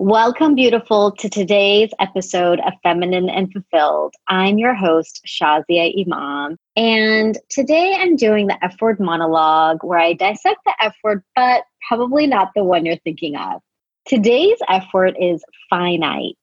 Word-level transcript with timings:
Welcome, 0.00 0.54
beautiful, 0.54 1.10
to 1.10 1.28
today's 1.28 1.90
episode 1.98 2.60
of 2.60 2.72
Feminine 2.84 3.28
and 3.28 3.52
Fulfilled. 3.52 4.14
I'm 4.28 4.56
your 4.56 4.72
host, 4.72 5.20
Shazia 5.26 5.92
Imam. 6.00 6.56
And 6.76 7.36
today 7.50 7.96
I'm 7.98 8.14
doing 8.14 8.46
the 8.46 8.64
F 8.64 8.80
word 8.80 9.00
monologue 9.00 9.82
where 9.82 9.98
I 9.98 10.12
dissect 10.12 10.60
the 10.64 10.72
F 10.80 10.94
word, 11.02 11.24
but 11.34 11.64
probably 11.88 12.28
not 12.28 12.52
the 12.54 12.62
one 12.62 12.86
you're 12.86 12.94
thinking 12.98 13.34
of. 13.34 13.60
Today's 14.06 14.58
F 14.68 14.86
word 14.94 15.16
is 15.20 15.42
finite, 15.68 16.38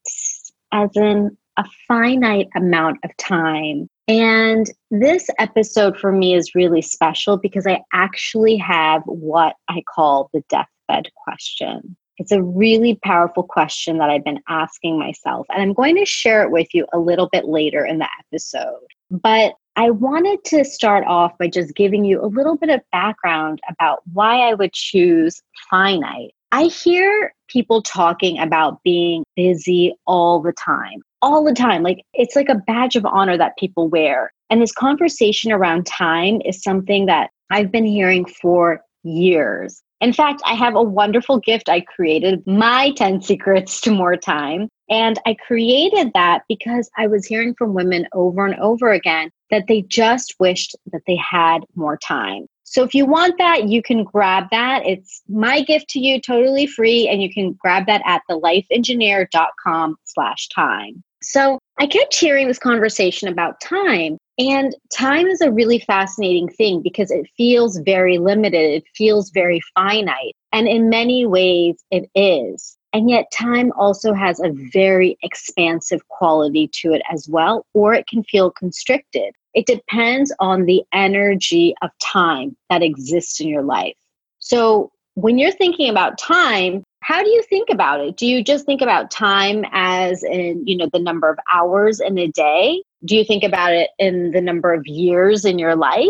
as 0.73 0.89
in 0.97 1.37
a 1.55 1.63
finite 1.87 2.49
amount 2.57 2.97
of 3.05 3.15
time. 3.15 3.87
And 4.09 4.69
this 4.91 5.29
episode 5.39 5.97
for 5.97 6.11
me 6.11 6.35
is 6.35 6.55
really 6.55 6.81
special 6.81 7.37
because 7.37 7.65
I 7.65 7.83
actually 7.93 8.57
have 8.57 9.03
what 9.05 9.55
I 9.69 9.81
call 9.95 10.29
the 10.33 10.43
deathbed 10.49 11.09
question. 11.15 11.95
It's 12.17 12.31
a 12.31 12.41
really 12.41 12.95
powerful 13.03 13.43
question 13.43 13.97
that 13.97 14.09
I've 14.09 14.23
been 14.23 14.41
asking 14.47 14.97
myself, 14.97 15.45
and 15.49 15.61
I'm 15.61 15.73
going 15.73 15.95
to 15.97 16.05
share 16.05 16.43
it 16.43 16.51
with 16.51 16.73
you 16.73 16.85
a 16.93 16.99
little 16.99 17.29
bit 17.31 17.45
later 17.45 17.85
in 17.85 17.99
the 17.99 18.09
episode. 18.19 18.87
But 19.11 19.53
I 19.75 19.89
wanted 19.89 20.43
to 20.45 20.63
start 20.63 21.05
off 21.05 21.37
by 21.37 21.47
just 21.47 21.75
giving 21.75 22.05
you 22.05 22.21
a 22.23 22.27
little 22.27 22.55
bit 22.55 22.69
of 22.69 22.79
background 22.91 23.59
about 23.69 23.99
why 24.13 24.49
I 24.49 24.53
would 24.53 24.71
choose 24.71 25.41
finite. 25.69 26.33
I 26.53 26.65
hear 26.65 27.33
people 27.49 27.81
talking 27.81 28.39
about 28.39 28.81
being 28.83 29.25
busy 29.35 29.93
all 30.07 30.41
the 30.41 30.53
time, 30.53 31.01
all 31.21 31.43
the 31.43 31.53
time. 31.53 31.83
Like 31.83 32.05
it's 32.13 32.37
like 32.37 32.47
a 32.47 32.55
badge 32.55 32.95
of 32.95 33.05
honor 33.05 33.37
that 33.37 33.57
people 33.57 33.89
wear. 33.89 34.31
And 34.49 34.61
this 34.61 34.71
conversation 34.71 35.51
around 35.51 35.85
time 35.85 36.41
is 36.45 36.63
something 36.63 37.07
that 37.07 37.31
I've 37.51 37.71
been 37.71 37.85
hearing 37.85 38.25
for 38.25 38.79
years. 39.03 39.81
In 40.01 40.13
fact, 40.13 40.41
I 40.45 40.53
have 40.53 40.75
a 40.75 40.83
wonderful 40.83 41.39
gift 41.39 41.69
I 41.69 41.81
created, 41.81 42.45
my 42.45 42.91
10 42.91 43.21
secrets 43.21 43.79
to 43.81 43.91
more 43.91 44.17
time. 44.17 44.69
And 44.89 45.19
I 45.25 45.35
created 45.35 46.11
that 46.13 46.43
because 46.47 46.89
I 46.97 47.07
was 47.07 47.25
hearing 47.25 47.55
from 47.57 47.73
women 47.73 48.07
over 48.13 48.45
and 48.45 48.59
over 48.59 48.91
again 48.91 49.31
that 49.51 49.65
they 49.67 49.81
just 49.83 50.35
wished 50.39 50.75
that 50.91 51.01
they 51.07 51.15
had 51.15 51.59
more 51.75 51.97
time. 51.97 52.47
So 52.63 52.83
if 52.83 52.93
you 52.93 53.05
want 53.05 53.35
that, 53.37 53.69
you 53.69 53.81
can 53.81 54.03
grab 54.03 54.45
that. 54.51 54.85
It's 54.85 55.21
my 55.29 55.61
gift 55.61 55.87
to 55.91 55.99
you, 55.99 56.19
totally 56.19 56.67
free, 56.67 57.07
and 57.07 57.21
you 57.21 57.31
can 57.31 57.53
grab 57.53 57.85
that 57.85 58.01
at 58.05 58.21
thelifeengineer.com 58.29 59.95
slash 60.03 60.49
time. 60.49 61.03
So 61.21 61.59
I 61.79 61.87
kept 61.87 62.15
hearing 62.15 62.47
this 62.47 62.59
conversation 62.59 63.27
about 63.27 63.61
time, 63.61 64.17
and 64.37 64.75
time 64.93 65.27
is 65.27 65.41
a 65.41 65.51
really 65.51 65.79
fascinating 65.79 66.49
thing 66.49 66.81
because 66.81 67.09
it 67.09 67.27
feels 67.37 67.77
very 67.79 68.17
limited, 68.17 68.73
it 68.73 68.83
feels 68.93 69.29
very 69.29 69.61
finite. 69.73 70.35
And 70.51 70.67
in 70.67 70.89
many 70.89 71.25
ways, 71.25 71.75
it 71.91 72.09
is. 72.15 72.77
And 72.93 73.09
yet, 73.09 73.31
time 73.33 73.73
also 73.77 74.13
has 74.13 74.39
a 74.39 74.53
very 74.71 75.17
expansive 75.21 76.07
quality 76.07 76.69
to 76.81 76.93
it 76.93 77.01
as 77.11 77.27
well, 77.27 77.65
or 77.73 77.93
it 77.93 78.07
can 78.07 78.23
feel 78.23 78.51
constricted. 78.51 79.33
It 79.53 79.65
depends 79.65 80.33
on 80.39 80.65
the 80.65 80.81
energy 80.93 81.75
of 81.81 81.89
time 82.01 82.55
that 82.69 82.83
exists 82.83 83.41
in 83.41 83.49
your 83.49 83.63
life. 83.63 83.95
So, 84.39 84.91
when 85.15 85.37
you're 85.37 85.51
thinking 85.51 85.89
about 85.89 86.17
time, 86.17 86.83
how 87.01 87.21
do 87.21 87.29
you 87.29 87.43
think 87.43 87.69
about 87.69 87.99
it? 88.01 88.17
Do 88.17 88.25
you 88.25 88.43
just 88.43 88.65
think 88.65 88.81
about 88.81 89.11
time 89.11 89.63
as 89.71 90.23
in, 90.23 90.65
you 90.65 90.75
know, 90.75 90.89
the 90.91 90.99
number 90.99 91.29
of 91.29 91.37
hours 91.53 91.99
in 91.99 92.17
a 92.17 92.27
day? 92.27 92.81
Do 93.05 93.15
you 93.15 93.23
think 93.23 93.43
about 93.43 93.73
it 93.73 93.89
in 93.99 94.31
the 94.31 94.41
number 94.41 94.73
of 94.73 94.85
years 94.87 95.45
in 95.45 95.59
your 95.59 95.75
life? 95.75 96.07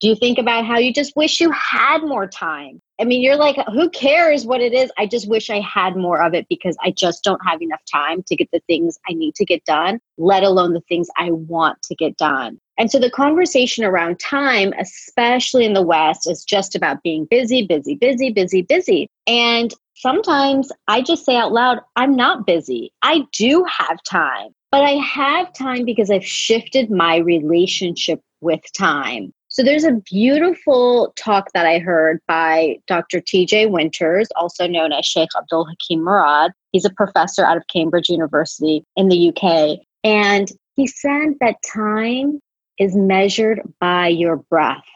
Do 0.00 0.08
you 0.08 0.16
think 0.16 0.38
about 0.38 0.66
how 0.66 0.78
you 0.78 0.92
just 0.92 1.14
wish 1.14 1.38
you 1.38 1.52
had 1.52 2.02
more 2.02 2.26
time? 2.26 2.80
I 3.00 3.04
mean, 3.04 3.22
you're 3.22 3.36
like, 3.36 3.56
who 3.72 3.88
cares 3.90 4.44
what 4.44 4.60
it 4.60 4.72
is? 4.72 4.90
I 4.98 5.06
just 5.06 5.28
wish 5.28 5.50
I 5.50 5.60
had 5.60 5.96
more 5.96 6.22
of 6.22 6.34
it 6.34 6.46
because 6.48 6.76
I 6.82 6.90
just 6.90 7.22
don't 7.22 7.40
have 7.46 7.62
enough 7.62 7.82
time 7.90 8.22
to 8.24 8.34
get 8.34 8.48
the 8.52 8.60
things 8.66 8.98
I 9.08 9.12
need 9.12 9.34
to 9.36 9.44
get 9.44 9.64
done, 9.64 10.00
let 10.18 10.42
alone 10.42 10.72
the 10.72 10.80
things 10.88 11.08
I 11.16 11.30
want 11.30 11.82
to 11.82 11.94
get 11.94 12.16
done. 12.16 12.58
And 12.78 12.90
so 12.90 12.98
the 12.98 13.10
conversation 13.10 13.84
around 13.84 14.18
time, 14.18 14.72
especially 14.78 15.64
in 15.64 15.74
the 15.74 15.82
West, 15.82 16.28
is 16.28 16.44
just 16.44 16.74
about 16.74 17.02
being 17.02 17.26
busy, 17.30 17.64
busy, 17.64 17.94
busy, 17.94 18.30
busy, 18.30 18.62
busy. 18.62 19.08
And 19.26 19.72
sometimes 19.94 20.72
I 20.88 21.02
just 21.02 21.24
say 21.24 21.36
out 21.36 21.52
loud, 21.52 21.78
I'm 21.94 22.16
not 22.16 22.46
busy. 22.46 22.92
I 23.02 23.24
do 23.32 23.64
have 23.64 24.02
time, 24.02 24.50
but 24.72 24.82
I 24.82 24.92
have 24.92 25.52
time 25.52 25.84
because 25.84 26.10
I've 26.10 26.24
shifted 26.24 26.90
my 26.90 27.18
relationship 27.18 28.20
with 28.40 28.60
time. 28.72 29.32
So 29.48 29.62
there's 29.62 29.84
a 29.84 30.00
beautiful 30.10 31.12
talk 31.14 31.48
that 31.52 31.66
I 31.66 31.78
heard 31.78 32.20
by 32.26 32.78
Dr. 32.86 33.20
TJ 33.20 33.70
Winters, 33.70 34.28
also 34.34 34.66
known 34.66 34.94
as 34.94 35.04
Sheikh 35.04 35.28
Abdul 35.36 35.66
Hakim 35.66 36.02
Murad. 36.02 36.52
He's 36.72 36.86
a 36.86 36.90
professor 36.90 37.44
out 37.44 37.58
of 37.58 37.66
Cambridge 37.70 38.08
University 38.08 38.82
in 38.96 39.08
the 39.08 39.28
UK. 39.28 39.78
And 40.02 40.50
he 40.74 40.86
said 40.86 41.34
that 41.40 41.56
time 41.70 42.40
is 42.78 42.96
measured 42.96 43.60
by 43.78 44.08
your 44.08 44.36
breaths. 44.36 44.88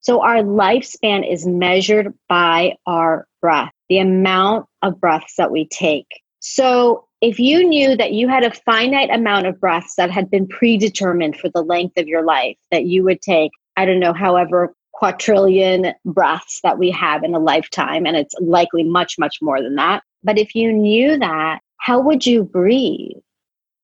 So 0.00 0.20
our 0.20 0.38
lifespan 0.38 1.30
is 1.30 1.46
measured 1.46 2.12
by 2.28 2.74
our 2.86 3.28
breath, 3.40 3.70
the 3.88 3.98
amount 3.98 4.66
of 4.82 5.00
breaths 5.00 5.34
that 5.38 5.52
we 5.52 5.68
take. 5.68 6.08
So 6.40 7.05
if 7.20 7.38
you 7.38 7.66
knew 7.66 7.96
that 7.96 8.12
you 8.12 8.28
had 8.28 8.44
a 8.44 8.50
finite 8.50 9.10
amount 9.10 9.46
of 9.46 9.60
breaths 9.60 9.94
that 9.96 10.10
had 10.10 10.30
been 10.30 10.46
predetermined 10.46 11.36
for 11.36 11.48
the 11.48 11.62
length 11.62 11.96
of 11.98 12.06
your 12.06 12.24
life, 12.24 12.56
that 12.70 12.84
you 12.84 13.04
would 13.04 13.22
take, 13.22 13.50
I 13.76 13.84
don't 13.84 14.00
know, 14.00 14.12
however 14.12 14.74
quadrillion 14.92 15.92
breaths 16.04 16.60
that 16.62 16.78
we 16.78 16.90
have 16.90 17.22
in 17.22 17.34
a 17.34 17.38
lifetime, 17.38 18.06
and 18.06 18.16
it's 18.16 18.34
likely 18.40 18.82
much, 18.82 19.18
much 19.18 19.38
more 19.42 19.62
than 19.62 19.74
that. 19.76 20.02
But 20.22 20.38
if 20.38 20.54
you 20.54 20.72
knew 20.72 21.18
that, 21.18 21.60
how 21.78 22.00
would 22.00 22.26
you 22.26 22.44
breathe? 22.44 23.18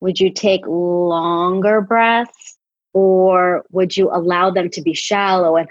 Would 0.01 0.19
you 0.19 0.31
take 0.31 0.67
longer 0.67 1.81
breaths? 1.81 2.59
or 2.95 3.65
would 3.71 3.97
you 3.97 4.11
allow 4.13 4.51
them 4.51 4.69
to 4.71 4.83
be 4.83 4.95
shallow 4.95 5.57
and 5.57 5.69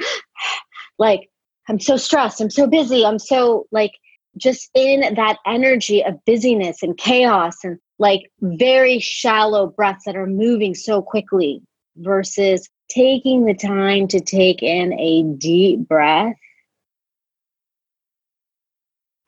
like 1.00 1.30
i'm 1.70 1.80
so 1.80 1.98
stressed 1.98 2.42
i'm 2.42 2.50
so 2.50 2.68
busy 2.68 3.06
i'm 3.06 3.20
so 3.20 3.66
like 3.72 3.92
just 4.38 4.70
in 4.74 5.14
that 5.16 5.38
energy 5.46 6.04
of 6.04 6.24
busyness 6.26 6.84
and 6.84 6.98
chaos 6.98 7.56
and 7.64 7.78
like 8.00 8.22
very 8.42 9.00
shallow 9.00 9.68
breaths 9.68 10.04
that 10.06 10.16
are 10.16 10.28
moving 10.28 10.74
so 10.74 11.02
quickly 11.02 11.62
versus 11.98 12.70
taking 12.90 13.46
the 13.46 13.54
time 13.54 14.08
to 14.08 14.20
take 14.20 14.64
in 14.64 14.94
a 14.94 15.24
deep 15.38 15.88
breath 15.88 16.36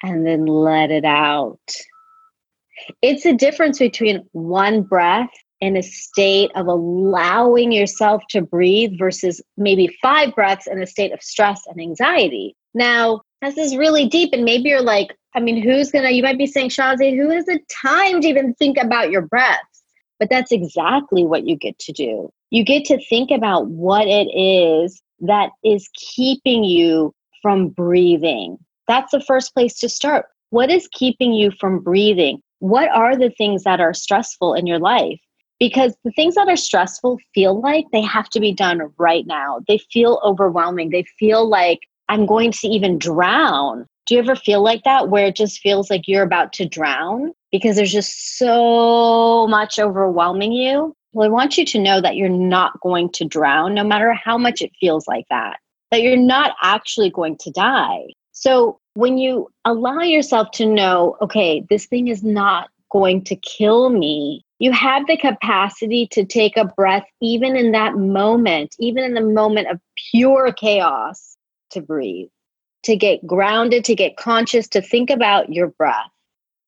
and 0.02 0.25
then 0.25 0.46
let 0.46 0.92
it 0.92 1.06
out. 1.06 1.59
It's 3.02 3.25
a 3.25 3.34
difference 3.34 3.80
between 3.80 4.28
one 4.31 4.81
breath 4.81 5.30
in 5.62 5.78
a 5.78 5.84
state 5.84 6.52
of 6.56 6.68
allowing 6.68 7.72
yourself 7.72 8.22
to 8.31 8.42
breathe 8.42 8.92
versus 8.97 9.42
maybe 9.56 9.96
five 10.02 10.36
breaths 10.36 10.68
in 10.68 10.81
a 10.81 10.88
state 10.88 11.13
of 11.13 11.24
stress 11.24 11.62
and 11.68 11.80
anxiety. 11.80 12.56
Now, 12.74 13.22
this 13.46 13.58
is 13.58 13.76
really 13.76 14.08
deep, 14.08 14.31
and 14.34 14.44
maybe 14.44 14.70
you're 14.70 14.81
like, 14.81 15.18
I 15.36 15.40
mean, 15.40 15.62
who's 15.62 15.92
gonna, 15.92 16.12
you 16.12 16.24
might 16.24 16.38
be 16.38 16.48
saying, 16.48 16.70
Shazi, 16.70 17.16
who 17.16 17.30
has 17.30 17.46
the 17.46 17.59
time 17.70 18.22
to 18.22 18.28
even 18.28 18.54
think 18.56 18.78
about 18.78 19.12
your 19.12 19.22
breaths? 19.22 19.84
But 20.20 20.30
that's 20.30 20.52
exactly 20.52 21.24
what 21.26 21.48
you 21.48 21.56
get 21.56 21.78
to 21.80 21.92
do. 21.92 22.31
You 22.52 22.64
get 22.64 22.86
to 22.86 23.04
think 23.08 23.31
about 23.31 23.68
what 23.68 24.08
it 24.08 24.28
is 24.36 25.02
that 25.22 25.50
is 25.64 25.90
keeping 25.96 26.64
you 26.64 27.14
from 27.42 27.70
breathing. 27.70 28.58
That's 28.88 29.12
the 29.12 29.22
first 29.22 29.54
place 29.54 29.80
to 29.80 29.90
start. 29.90 30.28
What 30.52 30.70
is 30.70 30.88
keeping 30.92 31.34
you 31.34 31.52
from 31.52 31.80
breathing? 31.80 32.42
What 32.60 32.90
are 32.90 33.18
the 33.18 33.31
things 33.31 33.64
that 33.64 33.81
are 33.81 33.94
stressful 33.94 34.54
in 34.54 34.68
your 34.68 34.80
life? 34.80 35.20
because 35.64 35.96
the 36.04 36.12
things 36.12 36.36
that 36.36 36.50
are 36.50 36.58
stressful 36.58 37.18
feel 37.34 37.62
like 37.62 37.86
they 37.94 38.02
have 38.02 38.28
to 38.28 38.42
be 38.42 38.52
done 38.52 38.81
right 38.98 39.25
now. 39.25 39.62
They 39.66 39.78
feel 39.78 40.20
overwhelming. 40.22 40.90
They 40.90 41.06
feel 41.18 41.48
like 41.48 41.80
I'm 42.09 42.25
going 42.25 42.52
to 42.52 42.68
even 42.68 42.97
drown. 42.97 43.86
Do 44.06 44.16
you 44.16 44.22
ever 44.22 44.36
feel 44.36 44.62
like 44.62 44.84
that 44.84 45.09
where 45.09 45.28
it 45.28 45.36
just 45.36 45.59
feels 45.59 45.90
like 45.90 46.08
you're 46.08 46.24
about 46.24 46.53
to 46.53 46.66
drown 46.68 47.34
because 47.52 47.75
there's 47.75 47.91
just 47.91 48.38
so 48.38 49.48
much 49.48 49.80
overwhelming 49.80 50.51
you? 50.51 50.95
Well, 51.13 51.28
I 51.28 51.31
want 51.31 51.57
you 51.57 51.66
to 51.66 51.80
know 51.80 52.01
that 52.01 52.16
you're 52.16 52.30
not 52.30 52.80
going 52.81 53.12
to 53.13 53.25
drown 53.25 53.74
no 53.74 53.83
matter 53.83 54.13
how 54.13 54.38
much 54.38 54.62
it 54.62 54.72
feels 54.80 55.07
like 55.07 55.25
that, 55.30 55.57
that 55.92 56.01
you're 56.01 56.18
not 56.18 56.56
actually 56.62 57.12
going 57.12 57.38
to 57.42 57.51
die. 57.51 58.07
So 58.31 58.80
when 58.95 59.18
you 59.18 59.48
allow 59.63 60.01
yourself 60.01 60.51
to 60.56 60.66
know, 60.66 61.16
okay, 61.22 61.66
this 61.69 61.86
thing 61.86 62.07
is 62.07 62.24
not 62.24 62.69
going 62.92 63.24
to 63.25 63.36
kill 63.36 63.89
me, 63.89 64.44
you 64.60 64.72
have 64.72 65.06
the 65.07 65.18
capacity 65.18 66.07
to 66.12 66.24
take 66.25 66.57
a 66.57 66.66
breath, 66.66 67.06
even 67.22 67.56
in 67.56 67.72
that 67.74 67.95
moment, 67.95 68.75
even 68.80 69.04
in 69.04 69.13
the 69.13 69.22
moment 69.22 69.68
of 69.69 69.80
pure 70.12 70.51
chaos, 70.54 71.32
to 71.74 71.81
breathe, 71.81 72.30
to 72.84 72.96
get 72.96 73.25
grounded, 73.25 73.86
to 73.86 73.96
get 73.96 74.18
conscious, 74.18 74.68
to 74.70 74.81
think 74.81 75.10
about 75.10 75.52
your 75.52 75.68
breath. 75.68 76.10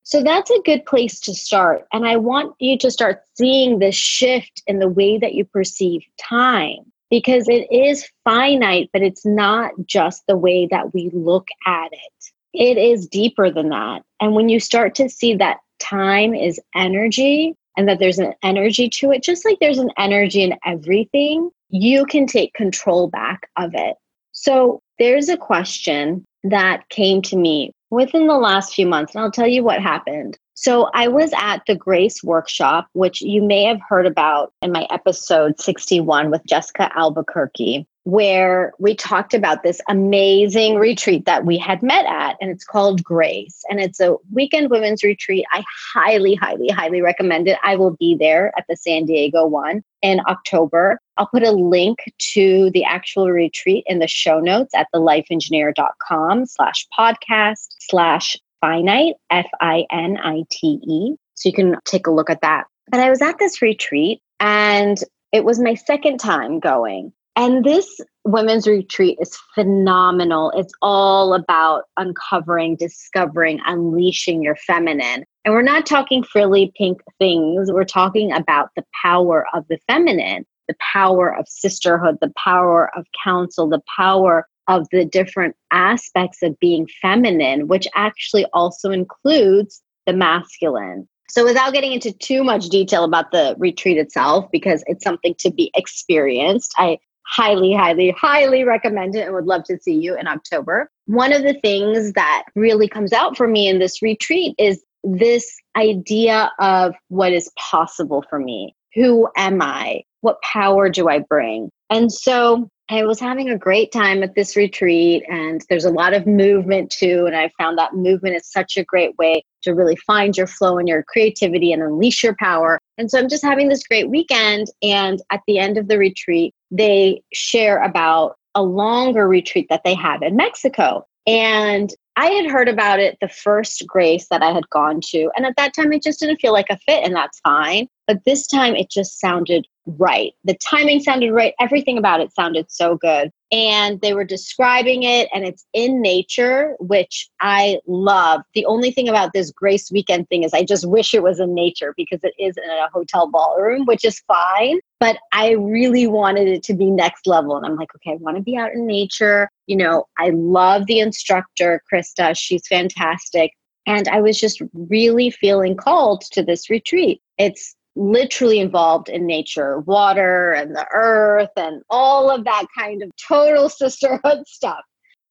So 0.03 0.21
that's 0.21 0.51
a 0.51 0.61
good 0.63 0.85
place 0.85 1.19
to 1.21 1.33
start. 1.33 1.87
And 1.91 2.05
I 2.05 2.17
want 2.17 2.55
you 2.59 2.77
to 2.77 2.91
start 2.91 3.23
seeing 3.35 3.79
this 3.79 3.95
shift 3.95 4.61
in 4.67 4.77
the 4.77 4.87
way 4.87 5.17
that 5.17 5.33
you 5.33 5.45
perceive 5.45 6.01
time 6.21 6.91
because 7.09 7.49
it 7.49 7.67
is 7.71 8.07
finite, 8.23 8.89
but 8.93 9.01
it's 9.01 9.25
not 9.25 9.71
just 9.85 10.23
the 10.27 10.37
way 10.37 10.67
that 10.69 10.93
we 10.93 11.09
look 11.13 11.47
at 11.65 11.91
it. 11.91 12.31
it 12.53 12.77
is 12.77 13.07
deeper 13.07 13.51
than 13.51 13.69
that. 13.69 14.03
And 14.21 14.33
when 14.33 14.47
you 14.47 14.59
start 14.59 14.95
to 14.95 15.09
see 15.09 15.35
that 15.35 15.57
time 15.79 16.33
is 16.33 16.59
energy 16.75 17.55
and 17.75 17.87
that 17.87 17.99
there's 17.99 18.19
an 18.19 18.33
energy 18.43 18.89
to 18.89 19.11
it, 19.11 19.23
just 19.23 19.43
like 19.43 19.57
there's 19.59 19.79
an 19.79 19.91
energy 19.97 20.43
in 20.43 20.55
everything, 20.65 21.49
you 21.69 22.05
can 22.05 22.27
take 22.27 22.53
control 22.53 23.07
back 23.07 23.49
of 23.57 23.71
it. 23.73 23.95
So 24.31 24.81
there's 24.99 25.29
a 25.29 25.37
question 25.37 26.25
that 26.43 26.87
came 26.89 27.21
to 27.23 27.35
me 27.35 27.71
within 27.89 28.27
the 28.27 28.37
last 28.37 28.73
few 28.73 28.85
months, 28.85 29.15
and 29.15 29.23
I'll 29.23 29.31
tell 29.31 29.47
you 29.47 29.63
what 29.63 29.81
happened. 29.81 30.37
So 30.53 30.89
I 30.93 31.07
was 31.07 31.31
at 31.35 31.61
the 31.67 31.75
Grace 31.75 32.23
Workshop, 32.23 32.87
which 32.93 33.21
you 33.21 33.41
may 33.41 33.65
have 33.65 33.79
heard 33.87 34.05
about 34.05 34.53
in 34.61 34.71
my 34.71 34.87
episode 34.89 35.59
61 35.59 36.31
with 36.31 36.45
Jessica 36.45 36.89
Albuquerque 36.95 37.85
where 38.05 38.71
we 38.77 38.95
talked 38.95 39.33
about 39.33 39.63
this 39.63 39.81
amazing 39.89 40.75
retreat 40.75 41.25
that 41.25 41.43
we 41.43 41.57
had 41.57 41.81
met 41.81 42.05
at, 42.05 42.37
and 42.39 42.51
it's 42.51 42.63
called 42.63 43.03
Grace. 43.03 43.63
And 43.67 43.79
it's 43.79 43.99
a 43.99 44.15
weekend 44.31 44.69
women's 44.69 45.03
retreat. 45.03 45.43
I 45.51 45.63
highly, 45.93 46.35
highly, 46.35 46.69
highly 46.69 47.01
recommend 47.01 47.47
it. 47.47 47.57
I 47.63 47.75
will 47.75 47.95
be 47.99 48.15
there 48.15 48.53
at 48.57 48.65
the 48.69 48.77
San 48.77 49.05
Diego 49.05 49.47
one 49.47 49.83
in 50.03 50.21
October. 50.27 50.99
I'll 51.17 51.25
put 51.25 51.41
a 51.41 51.51
link 51.51 51.97
to 52.33 52.69
the 52.71 52.83
actual 52.83 53.31
retreat 53.31 53.83
in 53.87 53.97
the 53.97 54.07
show 54.07 54.39
notes 54.39 54.75
at 54.75 54.87
thelifeengineer.com 54.93 56.45
slash 56.45 56.87
podcast 56.97 57.67
slash 57.79 58.37
finite, 58.61 59.15
F 59.31 59.47
I 59.59 59.85
N 59.91 60.17
I 60.23 60.43
T 60.51 60.79
E. 60.87 61.15
So 61.33 61.49
you 61.49 61.53
can 61.53 61.77
take 61.85 62.05
a 62.05 62.11
look 62.11 62.29
at 62.29 62.41
that. 62.41 62.65
But 62.91 62.99
I 62.99 63.09
was 63.09 63.23
at 63.23 63.39
this 63.39 63.63
retreat 63.63 64.21
and 64.39 64.97
it 65.31 65.43
was 65.43 65.59
my 65.59 65.73
second 65.73 66.19
time 66.19 66.59
going. 66.59 67.11
And 67.37 67.65
this 67.65 67.99
women's 68.23 68.65
retreat 68.65 69.17
is 69.21 69.37
phenomenal. 69.53 70.51
It's 70.55 70.73
all 70.81 71.33
about 71.33 71.83
uncovering, 71.97 72.77
discovering, 72.77 73.59
unleashing 73.65 74.41
your 74.41 74.55
feminine. 74.55 75.25
And 75.43 75.53
we're 75.53 75.61
not 75.61 75.85
talking 75.85 76.23
frilly 76.23 76.71
pink 76.77 77.01
things. 77.19 77.71
We're 77.71 77.83
talking 77.83 78.31
about 78.31 78.69
the 78.75 78.85
power 79.03 79.45
of 79.53 79.65
the 79.69 79.77
feminine, 79.85 80.45
the 80.69 80.75
power 80.93 81.35
of 81.35 81.47
sisterhood, 81.47 82.17
the 82.21 82.33
power 82.41 82.89
of 82.97 83.05
counsel, 83.21 83.67
the 83.67 83.83
power 83.95 84.47
of 84.67 84.87
the 84.91 85.05
different 85.05 85.55
aspects 85.71 86.41
of 86.41 86.57
being 86.59 86.87
feminine, 87.01 87.67
which 87.67 87.87
actually 87.95 88.45
also 88.53 88.91
includes 88.91 89.83
the 90.07 90.13
masculine. 90.13 91.07
So, 91.29 91.43
without 91.43 91.73
getting 91.73 91.91
into 91.91 92.13
too 92.13 92.43
much 92.43 92.69
detail 92.69 93.03
about 93.03 93.31
the 93.31 93.55
retreat 93.59 93.97
itself, 93.97 94.49
because 94.51 94.83
it's 94.87 95.03
something 95.03 95.35
to 95.39 95.51
be 95.51 95.69
experienced, 95.75 96.73
I 96.77 96.97
highly, 97.27 97.73
highly, 97.73 98.11
highly 98.11 98.63
recommend 98.63 99.15
it 99.15 99.25
and 99.25 99.33
would 99.33 99.45
love 99.45 99.63
to 99.65 99.79
see 99.79 99.93
you 99.93 100.17
in 100.17 100.27
October. 100.27 100.89
One 101.05 101.33
of 101.33 101.43
the 101.43 101.59
things 101.61 102.13
that 102.13 102.43
really 102.55 102.87
comes 102.87 103.13
out 103.13 103.35
for 103.35 103.47
me 103.47 103.67
in 103.67 103.79
this 103.79 104.01
retreat 104.01 104.55
is 104.57 104.83
this 105.03 105.55
idea 105.75 106.51
of 106.59 106.95
what 107.09 107.33
is 107.33 107.51
possible 107.57 108.23
for 108.29 108.39
me. 108.39 108.75
Who 108.95 109.27
am 109.37 109.61
I? 109.61 110.03
What 110.21 110.41
power 110.41 110.89
do 110.89 111.09
I 111.09 111.19
bring? 111.19 111.69
And 111.89 112.11
so 112.11 112.69
I 112.89 113.03
was 113.03 113.19
having 113.19 113.49
a 113.49 113.57
great 113.57 113.91
time 113.91 114.21
at 114.21 114.35
this 114.35 114.55
retreat, 114.55 115.23
and 115.27 115.63
there's 115.69 115.85
a 115.85 115.91
lot 115.91 116.13
of 116.13 116.27
movement 116.27 116.91
too. 116.91 117.25
And 117.25 117.35
I 117.35 117.51
found 117.57 117.77
that 117.77 117.95
movement 117.95 118.35
is 118.35 118.51
such 118.51 118.77
a 118.77 118.83
great 118.83 119.17
way 119.17 119.43
to 119.63 119.73
really 119.73 119.95
find 119.95 120.37
your 120.37 120.45
flow 120.45 120.77
and 120.77 120.87
your 120.87 121.01
creativity 121.01 121.73
and 121.73 121.81
unleash 121.81 122.23
your 122.23 122.35
power. 122.39 122.79
And 122.99 123.09
so 123.09 123.17
I'm 123.17 123.27
just 123.27 123.43
having 123.43 123.69
this 123.69 123.83
great 123.83 124.09
weekend. 124.09 124.67
And 124.83 125.19
at 125.31 125.41
the 125.47 125.57
end 125.57 125.79
of 125.79 125.87
the 125.87 125.97
retreat, 125.97 126.53
they 126.77 127.21
share 127.33 127.81
about 127.81 128.37
a 128.55 128.63
longer 128.63 129.27
retreat 129.27 129.67
that 129.69 129.83
they 129.83 129.93
have 129.93 130.21
in 130.21 130.35
Mexico. 130.35 131.05
And 131.27 131.93
I 132.15 132.27
had 132.27 132.49
heard 132.49 132.69
about 132.69 132.99
it 132.99 133.17
the 133.19 133.27
first 133.27 133.83
grace 133.87 134.27
that 134.29 134.41
I 134.41 134.51
had 134.51 134.69
gone 134.69 135.01
to. 135.09 135.29
And 135.35 135.45
at 135.45 135.55
that 135.57 135.73
time, 135.73 135.91
it 135.91 136.03
just 136.03 136.19
didn't 136.19 136.39
feel 136.39 136.53
like 136.53 136.69
a 136.69 136.77
fit, 136.77 137.03
and 137.03 137.15
that's 137.15 137.39
fine. 137.39 137.87
But 138.07 138.23
this 138.25 138.47
time, 138.47 138.75
it 138.75 138.89
just 138.89 139.19
sounded 139.19 139.67
right. 139.85 140.33
The 140.43 140.55
timing 140.55 140.99
sounded 140.99 141.31
right. 141.31 141.53
Everything 141.59 141.97
about 141.97 142.21
it 142.21 142.33
sounded 142.33 142.71
so 142.71 142.95
good. 142.95 143.31
And 143.51 144.01
they 144.01 144.13
were 144.13 144.25
describing 144.25 145.03
it, 145.03 145.29
and 145.33 145.45
it's 145.45 145.65
in 145.73 146.01
nature, 146.01 146.75
which 146.79 147.29
I 147.41 147.79
love. 147.87 148.41
The 148.53 148.65
only 148.65 148.91
thing 148.91 149.07
about 149.07 149.33
this 149.33 149.51
Grace 149.51 149.91
Weekend 149.91 150.27
thing 150.29 150.43
is 150.43 150.53
I 150.53 150.63
just 150.63 150.87
wish 150.89 151.13
it 151.13 151.23
was 151.23 151.39
in 151.39 151.53
nature 151.53 151.93
because 151.95 152.19
it 152.23 152.33
is 152.39 152.55
in 152.57 152.69
a 152.69 152.89
hotel 152.91 153.29
ballroom, 153.29 153.85
which 153.85 154.03
is 154.03 154.19
fine. 154.27 154.79
But 154.99 155.17
I 155.31 155.51
really 155.51 156.07
wanted 156.07 156.47
it 156.47 156.63
to 156.63 156.73
be 156.73 156.89
next 156.89 157.27
level. 157.27 157.55
And 157.55 157.65
I'm 157.65 157.75
like, 157.75 157.93
okay, 157.95 158.13
I 158.13 158.15
want 158.15 158.37
to 158.37 158.43
be 158.43 158.57
out 158.57 158.73
in 158.73 158.87
nature. 158.87 159.49
You 159.67 159.77
know, 159.77 160.05
I 160.17 160.31
love 160.31 160.87
the 160.87 160.99
instructor, 160.99 161.81
Krista. 161.91 162.35
She's 162.35 162.67
fantastic. 162.67 163.51
And 163.85 164.07
I 164.07 164.19
was 164.21 164.39
just 164.39 164.61
really 164.73 165.29
feeling 165.29 165.77
called 165.77 166.21
to 166.31 166.41
this 166.43 166.69
retreat. 166.69 167.21
It's 167.37 167.75
literally 167.95 168.59
involved 168.59 169.09
in 169.09 169.25
nature, 169.25 169.79
water 169.79 170.51
and 170.51 170.75
the 170.75 170.85
earth 170.93 171.51
and 171.55 171.81
all 171.89 172.29
of 172.29 172.43
that 172.45 172.65
kind 172.77 173.01
of 173.01 173.09
total 173.27 173.69
sisterhood 173.69 174.47
stuff. 174.47 174.83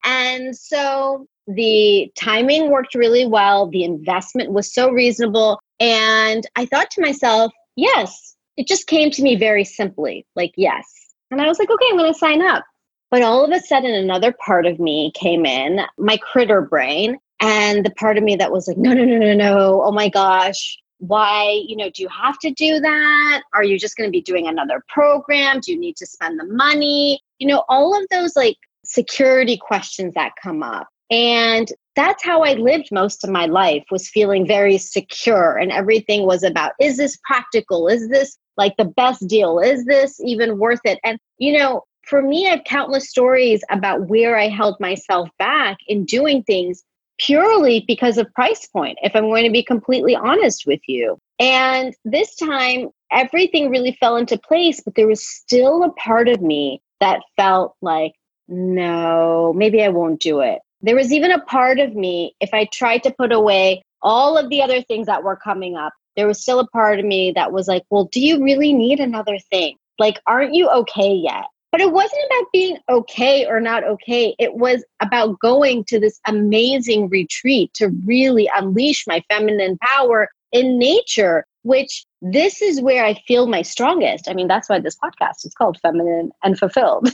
And 0.05 0.56
so 0.56 1.26
the 1.46 2.11
timing 2.19 2.70
worked 2.70 2.94
really 2.94 3.26
well. 3.26 3.66
The 3.66 3.84
investment 3.84 4.52
was 4.52 4.72
so 4.72 4.90
reasonable. 4.90 5.61
And 5.81 6.46
I 6.56 6.66
thought 6.66 6.90
to 6.93 7.00
myself, 7.00 7.52
yes, 7.76 8.34
it 8.56 8.67
just 8.67 8.87
came 8.87 9.10
to 9.10 9.22
me 9.22 9.37
very 9.37 9.64
simply 9.64 10.26
like, 10.37 10.52
yes. 10.56 10.84
And 11.31 11.40
I 11.40 11.49
was 11.49 11.58
like, 11.58 11.70
okay, 11.70 11.87
I'm 11.90 11.96
going 11.96 12.12
to 12.12 12.19
sign 12.19 12.43
up. 12.43 12.64
But 13.10 13.22
all 13.22 13.44
of 13.44 13.50
a 13.50 13.60
sudden, 13.60 13.94
another 13.94 14.34
part 14.44 14.67
of 14.67 14.81
me 14.81 15.12
came 15.14 15.46
in, 15.46 15.81
my 15.99 16.17
critter 16.17 16.62
brain, 16.62 17.19
and 17.40 17.84
the 17.84 17.90
part 17.90 18.19
of 18.19 18.25
me 18.25 18.37
that 18.37 18.50
was 18.50 18.67
like, 18.67 18.76
no, 18.76 18.93
no, 18.93 19.05
no, 19.05 19.19
no, 19.19 19.34
no. 19.34 19.82
Oh 19.84 19.93
my 19.93 20.08
gosh, 20.08 20.78
why 21.09 21.62
you 21.67 21.77
know 21.77 21.91
do 21.91 22.03
you 22.03 22.09
have 22.09 22.39
to 22.41 22.51
do 22.51 22.81
that? 22.81 23.43
Are 23.55 23.65
you 23.65 23.79
just 23.79 23.97
going 23.97 24.09
to 24.09 24.12
be 24.12 24.23
doing 24.23 24.47
another 24.47 24.83
program? 24.89 25.61
Do 25.61 25.73
you 25.73 25.79
need 25.79 25.97
to 25.97 26.06
spend 26.06 26.39
the 26.39 26.47
money? 26.47 27.21
You 27.39 27.49
know 27.49 27.65
all 27.69 27.99
of 27.99 28.06
those 28.11 28.37
like 28.37 28.56
security 28.85 29.56
questions 29.56 30.15
that 30.15 30.33
come 30.43 30.62
up. 30.62 30.89
And 31.11 31.71
that's 31.97 32.25
how 32.25 32.43
i 32.43 32.55
lived 32.55 32.89
most 32.91 33.23
of 33.23 33.31
my 33.31 33.47
life 33.47 33.85
was 33.91 34.09
feeling 34.09 34.45
very 34.47 34.79
secure 34.79 35.56
and 35.56 35.71
everything 35.71 36.27
was 36.27 36.43
about 36.43 36.73
is 36.81 36.97
this 36.97 37.19
practical? 37.25 37.89
Is 37.89 38.09
this 38.09 38.37
like 38.56 38.77
the 38.77 38.85
best 38.85 39.27
deal? 39.29 39.59
Is 39.59 39.85
this 39.85 40.21
even 40.21 40.59
worth 40.59 40.81
it? 40.85 40.99
And 41.05 41.19
you 41.39 41.59
know 41.59 41.83
for 42.06 42.23
me 42.23 42.47
i 42.47 42.51
have 42.51 42.65
countless 42.65 43.09
stories 43.09 43.62
about 43.71 44.09
where 44.09 44.37
i 44.39 44.49
held 44.49 44.79
myself 44.79 45.29
back 45.39 45.79
in 45.87 46.05
doing 46.05 46.43
things 46.43 46.85
purely 47.19 47.84
because 47.87 48.19
of 48.19 48.32
price 48.34 48.66
point, 48.66 48.99
if 49.02 49.14
I'm 49.14 49.25
going 49.28 49.44
to 49.44 49.50
be 49.50 49.62
completely 49.62 50.16
honest 50.16 50.66
with 50.66 50.81
you. 50.87 51.19
And 51.38 51.94
this 52.05 52.34
time, 52.36 52.91
everything 53.10 53.70
really 53.70 53.96
fell 54.00 54.17
into 54.17 54.39
place, 54.39 54.81
but 54.81 54.94
there 54.94 55.06
was 55.06 55.27
still 55.27 55.82
a 55.82 55.93
part 55.93 56.29
of 56.29 56.41
me 56.41 56.81
that 57.00 57.22
felt 57.36 57.77
like, 57.81 58.12
no, 58.48 59.53
maybe 59.56 59.82
I 59.82 59.89
won't 59.89 60.20
do 60.20 60.41
it. 60.41 60.60
There 60.82 60.96
was 60.96 61.12
even 61.12 61.31
a 61.31 61.41
part 61.41 61.79
of 61.79 61.94
me, 61.94 62.34
if 62.41 62.53
I 62.53 62.67
tried 62.67 63.03
to 63.05 63.15
put 63.17 63.32
away 63.32 63.82
all 64.03 64.36
of 64.36 64.50
the 64.50 64.62
other 64.62 64.82
things 64.82 65.06
that 65.06 65.24
were 65.24 65.36
coming 65.36 65.77
up, 65.77 65.94
there 66.17 66.27
was 66.27 66.41
still 66.41 66.60
a 66.60 66.69
part 66.69 66.98
of 66.98 67.05
me 67.05 67.32
that 67.32 67.53
was 67.53 67.67
like, 67.67 67.84
well, 67.91 68.05
do 68.05 68.20
you 68.20 68.43
really 68.44 68.72
need 68.72 69.00
another 69.00 69.39
thing? 69.50 69.77
Like, 69.98 70.20
aren't 70.27 70.55
you 70.55 70.69
okay 70.69 71.15
yet? 71.15 71.44
But 71.74 71.81
it 71.81 71.90
wasn't 71.90 72.22
about 72.26 72.52
being 72.52 72.78
okay 72.88 73.46
or 73.46 73.58
not 73.58 73.82
okay. 73.82 74.36
It 74.38 74.54
was 74.54 74.84
about 75.00 75.40
going 75.40 75.82
to 75.86 75.98
this 75.98 76.20
amazing 76.24 77.08
retreat 77.08 77.74
to 77.74 77.88
really 78.06 78.48
unleash 78.54 79.08
my 79.08 79.24
feminine 79.28 79.76
power 79.78 80.28
in 80.52 80.78
nature, 80.78 81.44
which 81.62 82.06
this 82.22 82.62
is 82.62 82.81
where 82.81 83.04
I 83.04 83.14
feel 83.26 83.48
my 83.48 83.62
strongest. 83.62 84.31
I 84.31 84.34
mean, 84.34 84.46
that's 84.46 84.69
why 84.69 84.78
this 84.78 84.96
podcast 84.96 85.44
is 85.44 85.52
called 85.52 85.81
Feminine 85.81 86.31
and 86.44 86.56
Fulfilled. 86.56 87.08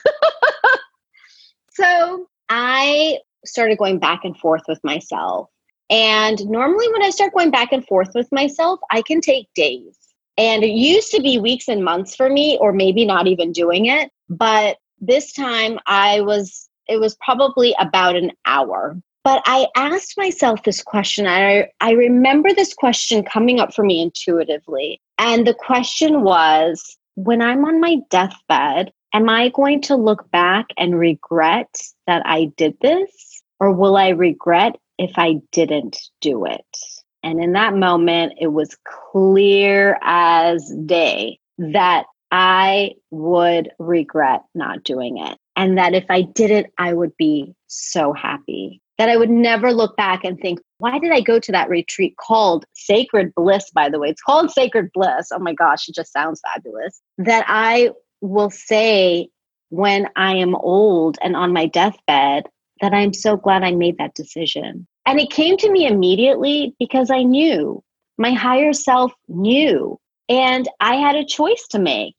so 1.72 2.28
I 2.50 3.20
started 3.46 3.78
going 3.78 3.98
back 3.98 4.26
and 4.26 4.36
forth 4.36 4.64
with 4.68 4.84
myself. 4.84 5.48
And 5.88 6.38
normally, 6.50 6.86
when 6.92 7.02
I 7.02 7.08
start 7.08 7.32
going 7.32 7.50
back 7.50 7.72
and 7.72 7.86
forth 7.86 8.10
with 8.14 8.28
myself, 8.30 8.78
I 8.90 9.00
can 9.00 9.22
take 9.22 9.48
days. 9.54 9.96
And 10.36 10.62
it 10.62 10.72
used 10.72 11.12
to 11.12 11.22
be 11.22 11.38
weeks 11.38 11.66
and 11.66 11.82
months 11.82 12.14
for 12.14 12.28
me, 12.28 12.58
or 12.60 12.74
maybe 12.74 13.06
not 13.06 13.26
even 13.26 13.52
doing 13.52 13.86
it. 13.86 14.10
But 14.30 14.78
this 15.00 15.32
time 15.32 15.78
I 15.86 16.20
was, 16.20 16.68
it 16.88 16.98
was 16.98 17.16
probably 17.16 17.74
about 17.78 18.16
an 18.16 18.30
hour. 18.46 18.96
But 19.22 19.42
I 19.44 19.66
asked 19.76 20.16
myself 20.16 20.62
this 20.62 20.82
question. 20.82 21.26
I, 21.26 21.68
I 21.80 21.90
remember 21.90 22.54
this 22.54 22.72
question 22.72 23.22
coming 23.22 23.60
up 23.60 23.74
for 23.74 23.84
me 23.84 24.00
intuitively. 24.00 25.00
And 25.18 25.46
the 25.46 25.54
question 25.54 26.22
was 26.22 26.96
when 27.16 27.42
I'm 27.42 27.64
on 27.66 27.80
my 27.80 27.98
deathbed, 28.08 28.92
am 29.12 29.28
I 29.28 29.50
going 29.50 29.82
to 29.82 29.96
look 29.96 30.30
back 30.30 30.66
and 30.78 30.98
regret 30.98 31.74
that 32.06 32.22
I 32.24 32.50
did 32.56 32.78
this? 32.80 33.42
Or 33.58 33.72
will 33.72 33.96
I 33.96 34.08
regret 34.10 34.76
if 34.96 35.12
I 35.16 35.34
didn't 35.52 35.98
do 36.22 36.46
it? 36.46 36.76
And 37.22 37.42
in 37.42 37.52
that 37.52 37.76
moment, 37.76 38.34
it 38.40 38.48
was 38.48 38.78
clear 39.12 39.98
as 40.02 40.72
day 40.86 41.38
that 41.58 42.06
I 42.30 42.92
would 43.10 43.70
regret 43.78 44.42
not 44.54 44.84
doing 44.84 45.18
it. 45.18 45.36
And 45.56 45.76
that 45.78 45.94
if 45.94 46.04
I 46.08 46.22
did 46.22 46.50
it, 46.50 46.72
I 46.78 46.92
would 46.94 47.16
be 47.16 47.54
so 47.66 48.12
happy. 48.12 48.80
that 49.00 49.08
I 49.08 49.16
would 49.16 49.30
never 49.30 49.72
look 49.72 49.96
back 49.96 50.24
and 50.24 50.38
think, 50.38 50.60
why 50.76 50.98
did 50.98 51.10
I 51.10 51.22
go 51.22 51.40
to 51.40 51.52
that 51.52 51.70
retreat 51.70 52.18
called 52.18 52.66
Sacred 52.74 53.34
Bliss, 53.34 53.70
by 53.70 53.88
the 53.88 53.98
way? 53.98 54.10
It's 54.10 54.20
called 54.20 54.50
Sacred 54.50 54.90
Bliss. 54.92 55.30
Oh 55.32 55.38
my 55.38 55.54
gosh, 55.54 55.88
it 55.88 55.94
just 55.94 56.12
sounds 56.12 56.42
fabulous. 56.52 57.00
That 57.16 57.46
I 57.48 57.92
will 58.20 58.50
say 58.50 59.30
when 59.70 60.06
I 60.16 60.34
am 60.34 60.54
old 60.54 61.16
and 61.22 61.34
on 61.34 61.54
my 61.54 61.64
deathbed 61.64 62.50
that 62.82 62.92
I'm 62.92 63.14
so 63.14 63.38
glad 63.38 63.62
I 63.62 63.72
made 63.72 63.96
that 63.96 64.14
decision. 64.14 64.86
And 65.06 65.18
it 65.18 65.30
came 65.30 65.56
to 65.56 65.70
me 65.70 65.86
immediately 65.86 66.74
because 66.78 67.10
I 67.10 67.22
knew 67.22 67.82
my 68.18 68.32
higher 68.32 68.74
self 68.74 69.12
knew. 69.28 69.98
And 70.30 70.68
I 70.78 70.94
had 70.94 71.16
a 71.16 71.24
choice 71.24 71.66
to 71.70 71.80
make. 71.80 72.14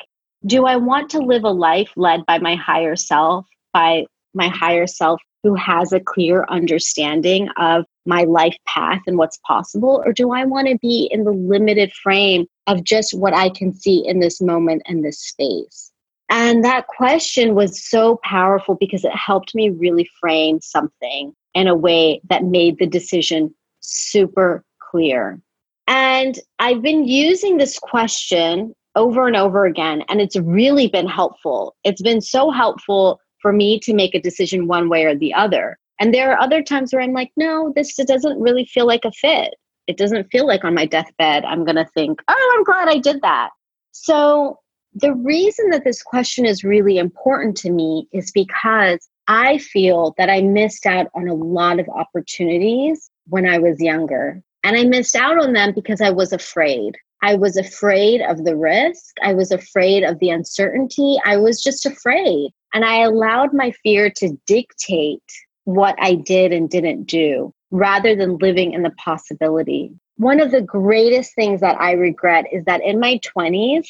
Do 0.45 0.65
I 0.65 0.75
want 0.75 1.09
to 1.11 1.19
live 1.19 1.45
a 1.45 1.49
life 1.49 1.91
led 1.95 2.25
by 2.25 2.39
my 2.39 2.55
higher 2.55 2.97
self, 2.97 3.47
by 3.73 4.05
my 4.33 4.49
higher 4.49 4.85
self 4.85 5.21
who 5.43 5.55
has 5.55 5.93
a 5.93 5.99
clear 5.99 6.45
understanding 6.49 7.47
of 7.57 7.85
my 8.05 8.23
life 8.23 8.57
path 8.67 9.01
and 9.07 9.17
what's 9.17 9.39
possible? 9.47 10.03
Or 10.05 10.11
do 10.11 10.31
I 10.31 10.43
want 10.43 10.67
to 10.67 10.77
be 10.79 11.09
in 11.09 11.23
the 11.23 11.31
limited 11.31 11.93
frame 11.93 12.47
of 12.67 12.83
just 12.83 13.17
what 13.17 13.33
I 13.33 13.49
can 13.49 13.73
see 13.73 14.05
in 14.05 14.19
this 14.19 14.41
moment 14.41 14.83
and 14.85 15.05
this 15.05 15.19
space? 15.19 15.91
And 16.29 16.63
that 16.65 16.87
question 16.87 17.55
was 17.55 17.83
so 17.83 18.19
powerful 18.23 18.75
because 18.75 19.05
it 19.05 19.15
helped 19.15 19.55
me 19.55 19.69
really 19.69 20.09
frame 20.19 20.59
something 20.61 21.33
in 21.53 21.67
a 21.67 21.75
way 21.75 22.21
that 22.29 22.43
made 22.43 22.77
the 22.77 22.87
decision 22.87 23.53
super 23.79 24.63
clear. 24.79 25.39
And 25.87 26.39
I've 26.59 26.81
been 26.81 27.05
using 27.05 27.57
this 27.57 27.77
question 27.79 28.73
over 28.95 29.27
and 29.27 29.35
over 29.35 29.65
again, 29.65 30.03
and 30.09 30.21
it's 30.21 30.35
really 30.37 30.87
been 30.87 31.07
helpful. 31.07 31.75
It's 31.83 32.01
been 32.01 32.21
so 32.21 32.51
helpful 32.51 33.19
for 33.41 33.51
me 33.51 33.79
to 33.79 33.93
make 33.93 34.13
a 34.13 34.21
decision 34.21 34.67
one 34.67 34.89
way 34.89 35.05
or 35.05 35.15
the 35.15 35.33
other. 35.33 35.77
And 35.99 36.13
there 36.13 36.31
are 36.31 36.39
other 36.39 36.63
times 36.63 36.93
where 36.93 37.01
I'm 37.01 37.13
like, 37.13 37.31
no, 37.37 37.71
this 37.75 37.95
doesn't 37.95 38.39
really 38.39 38.65
feel 38.65 38.87
like 38.87 39.05
a 39.05 39.11
fit. 39.11 39.53
It 39.87 39.97
doesn't 39.97 40.31
feel 40.31 40.47
like 40.47 40.63
on 40.63 40.73
my 40.73 40.85
deathbed, 40.85 41.43
I'm 41.45 41.65
going 41.65 41.75
to 41.75 41.87
think, 41.93 42.21
oh, 42.27 42.55
I'm 42.57 42.63
glad 42.63 42.87
I 42.87 42.97
did 42.97 43.21
that. 43.21 43.49
So, 43.91 44.57
the 44.93 45.13
reason 45.13 45.69
that 45.69 45.85
this 45.85 46.03
question 46.03 46.45
is 46.45 46.65
really 46.65 46.97
important 46.97 47.55
to 47.57 47.71
me 47.71 48.09
is 48.11 48.29
because 48.31 49.07
I 49.27 49.57
feel 49.57 50.13
that 50.17 50.29
I 50.29 50.41
missed 50.41 50.85
out 50.85 51.07
on 51.15 51.29
a 51.29 51.33
lot 51.33 51.79
of 51.79 51.87
opportunities 51.87 53.09
when 53.27 53.47
I 53.47 53.59
was 53.59 53.79
younger. 53.79 54.43
And 54.63 54.77
I 54.77 54.83
missed 54.83 55.15
out 55.15 55.37
on 55.37 55.53
them 55.53 55.73
because 55.73 56.01
I 56.01 56.11
was 56.11 56.33
afraid. 56.33 56.97
I 57.23 57.35
was 57.35 57.57
afraid 57.57 58.21
of 58.21 58.45
the 58.45 58.55
risk. 58.55 59.15
I 59.23 59.33
was 59.33 59.51
afraid 59.51 60.03
of 60.03 60.19
the 60.19 60.29
uncertainty. 60.29 61.17
I 61.23 61.37
was 61.37 61.61
just 61.61 61.85
afraid. 61.85 62.51
And 62.73 62.83
I 62.85 63.01
allowed 63.01 63.53
my 63.53 63.71
fear 63.83 64.09
to 64.17 64.37
dictate 64.47 65.23
what 65.65 65.95
I 65.99 66.15
did 66.15 66.51
and 66.51 66.69
didn't 66.69 67.03
do 67.03 67.53
rather 67.69 68.15
than 68.15 68.37
living 68.37 68.73
in 68.73 68.83
the 68.83 68.91
possibility. 68.91 69.91
One 70.17 70.39
of 70.39 70.51
the 70.51 70.61
greatest 70.61 71.35
things 71.35 71.61
that 71.61 71.79
I 71.79 71.93
regret 71.93 72.45
is 72.51 72.65
that 72.65 72.83
in 72.83 72.99
my 72.99 73.19
20s, 73.19 73.87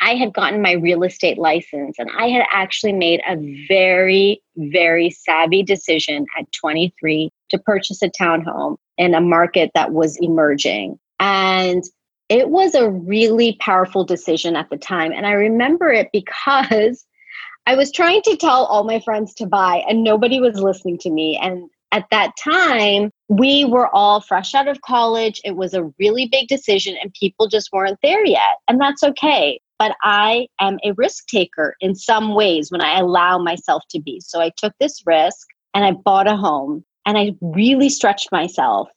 I 0.00 0.14
had 0.14 0.32
gotten 0.32 0.62
my 0.62 0.72
real 0.72 1.04
estate 1.04 1.38
license 1.38 1.98
and 1.98 2.10
I 2.18 2.28
had 2.28 2.44
actually 2.52 2.92
made 2.92 3.20
a 3.26 3.36
very, 3.68 4.42
very 4.56 5.10
savvy 5.10 5.62
decision 5.62 6.26
at 6.38 6.50
23 6.52 7.30
to 7.50 7.58
purchase 7.58 8.02
a 8.02 8.10
townhome 8.10 8.76
in 9.02 9.14
a 9.14 9.20
market 9.20 9.72
that 9.74 9.90
was 9.90 10.16
emerging. 10.20 10.96
And 11.18 11.82
it 12.28 12.50
was 12.50 12.76
a 12.76 12.88
really 12.88 13.56
powerful 13.58 14.04
decision 14.04 14.54
at 14.54 14.70
the 14.70 14.76
time. 14.76 15.10
And 15.10 15.26
I 15.26 15.32
remember 15.32 15.90
it 15.90 16.08
because 16.12 17.04
I 17.66 17.74
was 17.74 17.90
trying 17.90 18.22
to 18.22 18.36
tell 18.36 18.64
all 18.66 18.84
my 18.84 19.00
friends 19.00 19.34
to 19.34 19.46
buy, 19.46 19.82
and 19.88 20.04
nobody 20.04 20.40
was 20.40 20.60
listening 20.60 20.98
to 20.98 21.10
me. 21.10 21.36
And 21.42 21.68
at 21.90 22.06
that 22.12 22.32
time, 22.42 23.10
we 23.28 23.64
were 23.64 23.88
all 23.88 24.20
fresh 24.20 24.54
out 24.54 24.68
of 24.68 24.80
college. 24.82 25.40
It 25.44 25.56
was 25.56 25.74
a 25.74 25.90
really 25.98 26.28
big 26.30 26.46
decision, 26.46 26.96
and 27.02 27.12
people 27.12 27.48
just 27.48 27.70
weren't 27.72 27.98
there 28.04 28.24
yet. 28.24 28.58
And 28.68 28.80
that's 28.80 29.02
okay. 29.02 29.60
But 29.80 29.96
I 30.04 30.46
am 30.60 30.78
a 30.84 30.92
risk 30.92 31.26
taker 31.26 31.74
in 31.80 31.96
some 31.96 32.36
ways 32.36 32.70
when 32.70 32.80
I 32.80 33.00
allow 33.00 33.38
myself 33.38 33.82
to 33.90 34.00
be. 34.00 34.20
So 34.20 34.40
I 34.40 34.52
took 34.56 34.74
this 34.78 35.02
risk 35.04 35.48
and 35.74 35.84
I 35.84 35.90
bought 35.90 36.28
a 36.28 36.36
home 36.36 36.84
and 37.06 37.18
I 37.18 37.34
really 37.40 37.88
stretched 37.88 38.32
myself. 38.32 38.88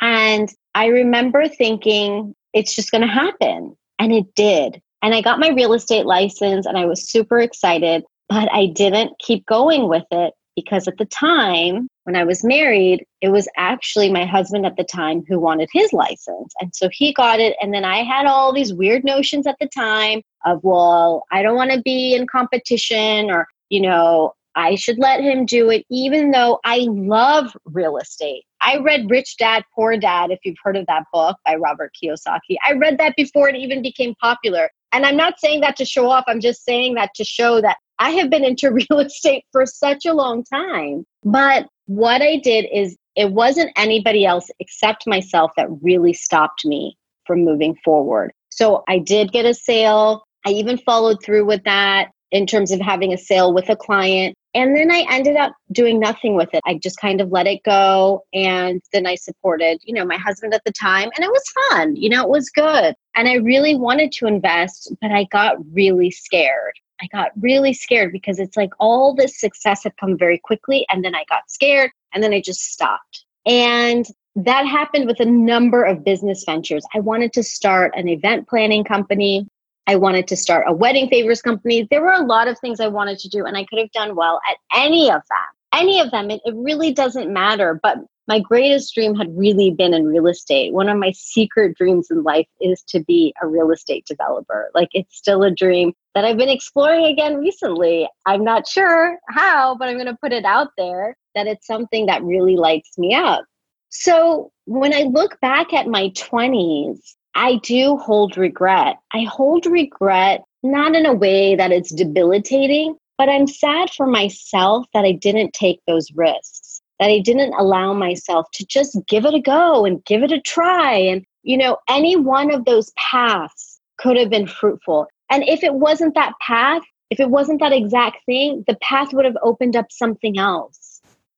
And 0.00 0.52
I 0.74 0.86
remember 0.86 1.48
thinking, 1.48 2.34
it's 2.52 2.74
just 2.74 2.90
going 2.90 3.02
to 3.02 3.06
happen. 3.06 3.76
And 3.98 4.12
it 4.12 4.34
did. 4.34 4.80
And 5.02 5.14
I 5.14 5.20
got 5.20 5.40
my 5.40 5.50
real 5.50 5.72
estate 5.72 6.06
license 6.06 6.66
and 6.66 6.76
I 6.76 6.86
was 6.86 7.08
super 7.10 7.40
excited 7.40 8.04
but 8.32 8.48
I 8.50 8.66
didn't 8.66 9.18
keep 9.18 9.44
going 9.44 9.88
with 9.88 10.06
it 10.10 10.32
because 10.56 10.88
at 10.88 10.96
the 10.96 11.04
time 11.04 11.88
when 12.04 12.16
I 12.16 12.24
was 12.24 12.42
married, 12.42 13.04
it 13.20 13.28
was 13.28 13.46
actually 13.58 14.10
my 14.10 14.24
husband 14.24 14.64
at 14.64 14.76
the 14.76 14.84
time 14.84 15.22
who 15.28 15.38
wanted 15.38 15.68
his 15.70 15.92
license. 15.92 16.54
And 16.58 16.74
so 16.74 16.88
he 16.90 17.12
got 17.12 17.40
it. 17.40 17.56
And 17.60 17.74
then 17.74 17.84
I 17.84 18.02
had 18.02 18.24
all 18.24 18.52
these 18.52 18.72
weird 18.72 19.04
notions 19.04 19.46
at 19.46 19.56
the 19.60 19.68
time 19.68 20.22
of, 20.46 20.60
well, 20.62 21.24
I 21.30 21.42
don't 21.42 21.56
want 21.56 21.72
to 21.72 21.82
be 21.82 22.14
in 22.14 22.26
competition 22.26 23.30
or, 23.30 23.48
you 23.68 23.82
know, 23.82 24.32
I 24.54 24.74
should 24.74 24.98
let 24.98 25.20
him 25.20 25.46
do 25.46 25.70
it, 25.70 25.84
even 25.90 26.30
though 26.30 26.60
I 26.64 26.86
love 26.88 27.56
real 27.64 27.96
estate. 27.96 28.44
I 28.60 28.78
read 28.78 29.10
Rich 29.10 29.36
Dad, 29.38 29.64
Poor 29.74 29.96
Dad, 29.96 30.30
if 30.30 30.38
you've 30.44 30.56
heard 30.62 30.76
of 30.76 30.86
that 30.86 31.04
book 31.12 31.36
by 31.44 31.56
Robert 31.56 31.92
Kiyosaki. 32.02 32.56
I 32.64 32.72
read 32.74 32.98
that 32.98 33.16
before 33.16 33.48
it 33.48 33.56
even 33.56 33.82
became 33.82 34.14
popular. 34.20 34.70
And 34.92 35.06
I'm 35.06 35.16
not 35.16 35.40
saying 35.40 35.62
that 35.62 35.76
to 35.76 35.84
show 35.84 36.10
off, 36.10 36.24
I'm 36.28 36.40
just 36.40 36.64
saying 36.64 36.94
that 36.94 37.10
to 37.16 37.24
show 37.24 37.60
that 37.60 37.78
I 37.98 38.10
have 38.10 38.30
been 38.30 38.44
into 38.44 38.70
real 38.90 39.00
estate 39.00 39.44
for 39.52 39.66
such 39.66 40.04
a 40.04 40.12
long 40.12 40.44
time. 40.44 41.04
But 41.24 41.68
what 41.86 42.22
I 42.22 42.36
did 42.36 42.66
is 42.72 42.96
it 43.16 43.32
wasn't 43.32 43.72
anybody 43.76 44.24
else 44.24 44.50
except 44.60 45.06
myself 45.06 45.50
that 45.56 45.68
really 45.82 46.12
stopped 46.12 46.64
me 46.64 46.96
from 47.26 47.44
moving 47.44 47.76
forward. 47.84 48.32
So 48.50 48.84
I 48.88 48.98
did 48.98 49.32
get 49.32 49.44
a 49.44 49.54
sale. 49.54 50.24
I 50.46 50.50
even 50.50 50.78
followed 50.78 51.22
through 51.22 51.46
with 51.46 51.62
that 51.64 52.10
in 52.30 52.46
terms 52.46 52.70
of 52.70 52.80
having 52.80 53.12
a 53.12 53.18
sale 53.18 53.52
with 53.52 53.68
a 53.68 53.76
client. 53.76 54.34
And 54.54 54.76
then 54.76 54.90
I 54.90 55.06
ended 55.10 55.36
up 55.36 55.54
doing 55.72 55.98
nothing 55.98 56.34
with 56.34 56.50
it. 56.52 56.60
I 56.66 56.78
just 56.82 56.98
kind 56.98 57.20
of 57.20 57.30
let 57.30 57.46
it 57.46 57.62
go. 57.64 58.24
And 58.34 58.82
then 58.92 59.06
I 59.06 59.14
supported, 59.14 59.80
you 59.84 59.94
know, 59.94 60.04
my 60.04 60.18
husband 60.18 60.52
at 60.52 60.62
the 60.64 60.72
time. 60.72 61.10
And 61.16 61.24
it 61.24 61.30
was 61.30 61.54
fun. 61.70 61.96
You 61.96 62.10
know, 62.10 62.22
it 62.22 62.28
was 62.28 62.50
good. 62.50 62.94
And 63.16 63.28
I 63.28 63.34
really 63.34 63.74
wanted 63.76 64.12
to 64.12 64.26
invest, 64.26 64.92
but 65.00 65.10
I 65.10 65.24
got 65.24 65.56
really 65.72 66.10
scared. 66.10 66.74
I 67.00 67.08
got 67.12 67.30
really 67.40 67.72
scared 67.72 68.12
because 68.12 68.38
it's 68.38 68.56
like 68.56 68.70
all 68.78 69.14
this 69.14 69.40
success 69.40 69.84
had 69.84 69.96
come 69.96 70.16
very 70.16 70.38
quickly. 70.38 70.86
And 70.90 71.04
then 71.04 71.14
I 71.14 71.24
got 71.28 71.50
scared 71.50 71.90
and 72.12 72.22
then 72.22 72.32
I 72.32 72.40
just 72.40 72.60
stopped. 72.60 73.24
And 73.46 74.06
that 74.36 74.66
happened 74.66 75.06
with 75.06 75.20
a 75.20 75.26
number 75.26 75.82
of 75.82 76.04
business 76.04 76.44
ventures. 76.44 76.84
I 76.94 77.00
wanted 77.00 77.32
to 77.34 77.42
start 77.42 77.92
an 77.96 78.08
event 78.08 78.48
planning 78.48 78.84
company. 78.84 79.46
I 79.86 79.96
wanted 79.96 80.28
to 80.28 80.36
start 80.36 80.64
a 80.68 80.72
wedding 80.72 81.08
favors 81.08 81.42
company. 81.42 81.86
There 81.90 82.02
were 82.02 82.12
a 82.12 82.24
lot 82.24 82.48
of 82.48 82.58
things 82.58 82.80
I 82.80 82.88
wanted 82.88 83.18
to 83.20 83.28
do, 83.28 83.44
and 83.44 83.56
I 83.56 83.64
could 83.64 83.78
have 83.78 83.90
done 83.92 84.14
well 84.14 84.40
at 84.48 84.56
any 84.74 85.08
of 85.10 85.22
them. 85.28 85.48
Any 85.74 86.00
of 86.00 86.10
them. 86.10 86.30
It, 86.30 86.40
it 86.44 86.54
really 86.56 86.92
doesn't 86.92 87.32
matter. 87.32 87.80
But 87.82 87.98
my 88.28 88.38
greatest 88.38 88.94
dream 88.94 89.14
had 89.14 89.36
really 89.36 89.70
been 89.70 89.94
in 89.94 90.06
real 90.06 90.28
estate. 90.28 90.72
One 90.72 90.88
of 90.88 90.98
my 90.98 91.12
secret 91.12 91.76
dreams 91.76 92.08
in 92.10 92.22
life 92.22 92.46
is 92.60 92.82
to 92.88 93.00
be 93.00 93.34
a 93.42 93.48
real 93.48 93.70
estate 93.70 94.06
developer. 94.06 94.70
Like 94.74 94.90
it's 94.92 95.16
still 95.16 95.42
a 95.42 95.50
dream 95.50 95.92
that 96.14 96.24
I've 96.24 96.36
been 96.36 96.48
exploring 96.48 97.06
again 97.06 97.38
recently. 97.38 98.08
I'm 98.26 98.44
not 98.44 98.68
sure 98.68 99.18
how, 99.28 99.76
but 99.76 99.88
I'm 99.88 99.96
going 99.96 100.06
to 100.06 100.18
put 100.22 100.32
it 100.32 100.44
out 100.44 100.68
there 100.78 101.16
that 101.34 101.46
it's 101.46 101.66
something 101.66 102.06
that 102.06 102.22
really 102.22 102.56
lights 102.56 102.96
me 102.96 103.14
up. 103.14 103.44
So 103.88 104.52
when 104.66 104.94
I 104.94 105.02
look 105.02 105.40
back 105.40 105.72
at 105.72 105.88
my 105.88 106.10
20s, 106.10 107.00
I 107.34 107.56
do 107.56 107.96
hold 107.96 108.36
regret. 108.36 108.96
I 109.12 109.22
hold 109.22 109.66
regret 109.66 110.44
not 110.62 110.94
in 110.94 111.06
a 111.06 111.14
way 111.14 111.56
that 111.56 111.72
it's 111.72 111.94
debilitating, 111.94 112.96
but 113.18 113.28
I'm 113.28 113.46
sad 113.46 113.90
for 113.90 114.06
myself 114.06 114.86
that 114.94 115.04
I 115.04 115.12
didn't 115.12 115.52
take 115.52 115.80
those 115.86 116.12
risks, 116.14 116.82
that 116.98 117.08
I 117.08 117.20
didn't 117.20 117.54
allow 117.54 117.92
myself 117.94 118.46
to 118.54 118.66
just 118.66 118.98
give 119.08 119.24
it 119.24 119.34
a 119.34 119.40
go 119.40 119.84
and 119.84 120.04
give 120.04 120.22
it 120.22 120.32
a 120.32 120.40
try. 120.40 120.94
And, 120.94 121.24
you 121.42 121.56
know, 121.56 121.78
any 121.88 122.16
one 122.16 122.52
of 122.52 122.64
those 122.64 122.90
paths 122.96 123.80
could 123.98 124.16
have 124.16 124.30
been 124.30 124.46
fruitful. 124.46 125.06
And 125.30 125.42
if 125.48 125.62
it 125.62 125.74
wasn't 125.74 126.14
that 126.14 126.34
path, 126.40 126.82
if 127.10 127.20
it 127.20 127.30
wasn't 127.30 127.60
that 127.60 127.72
exact 127.72 128.18
thing, 128.26 128.64
the 128.66 128.76
path 128.76 129.12
would 129.12 129.24
have 129.24 129.36
opened 129.42 129.76
up 129.76 129.86
something 129.90 130.38
else. 130.38 130.91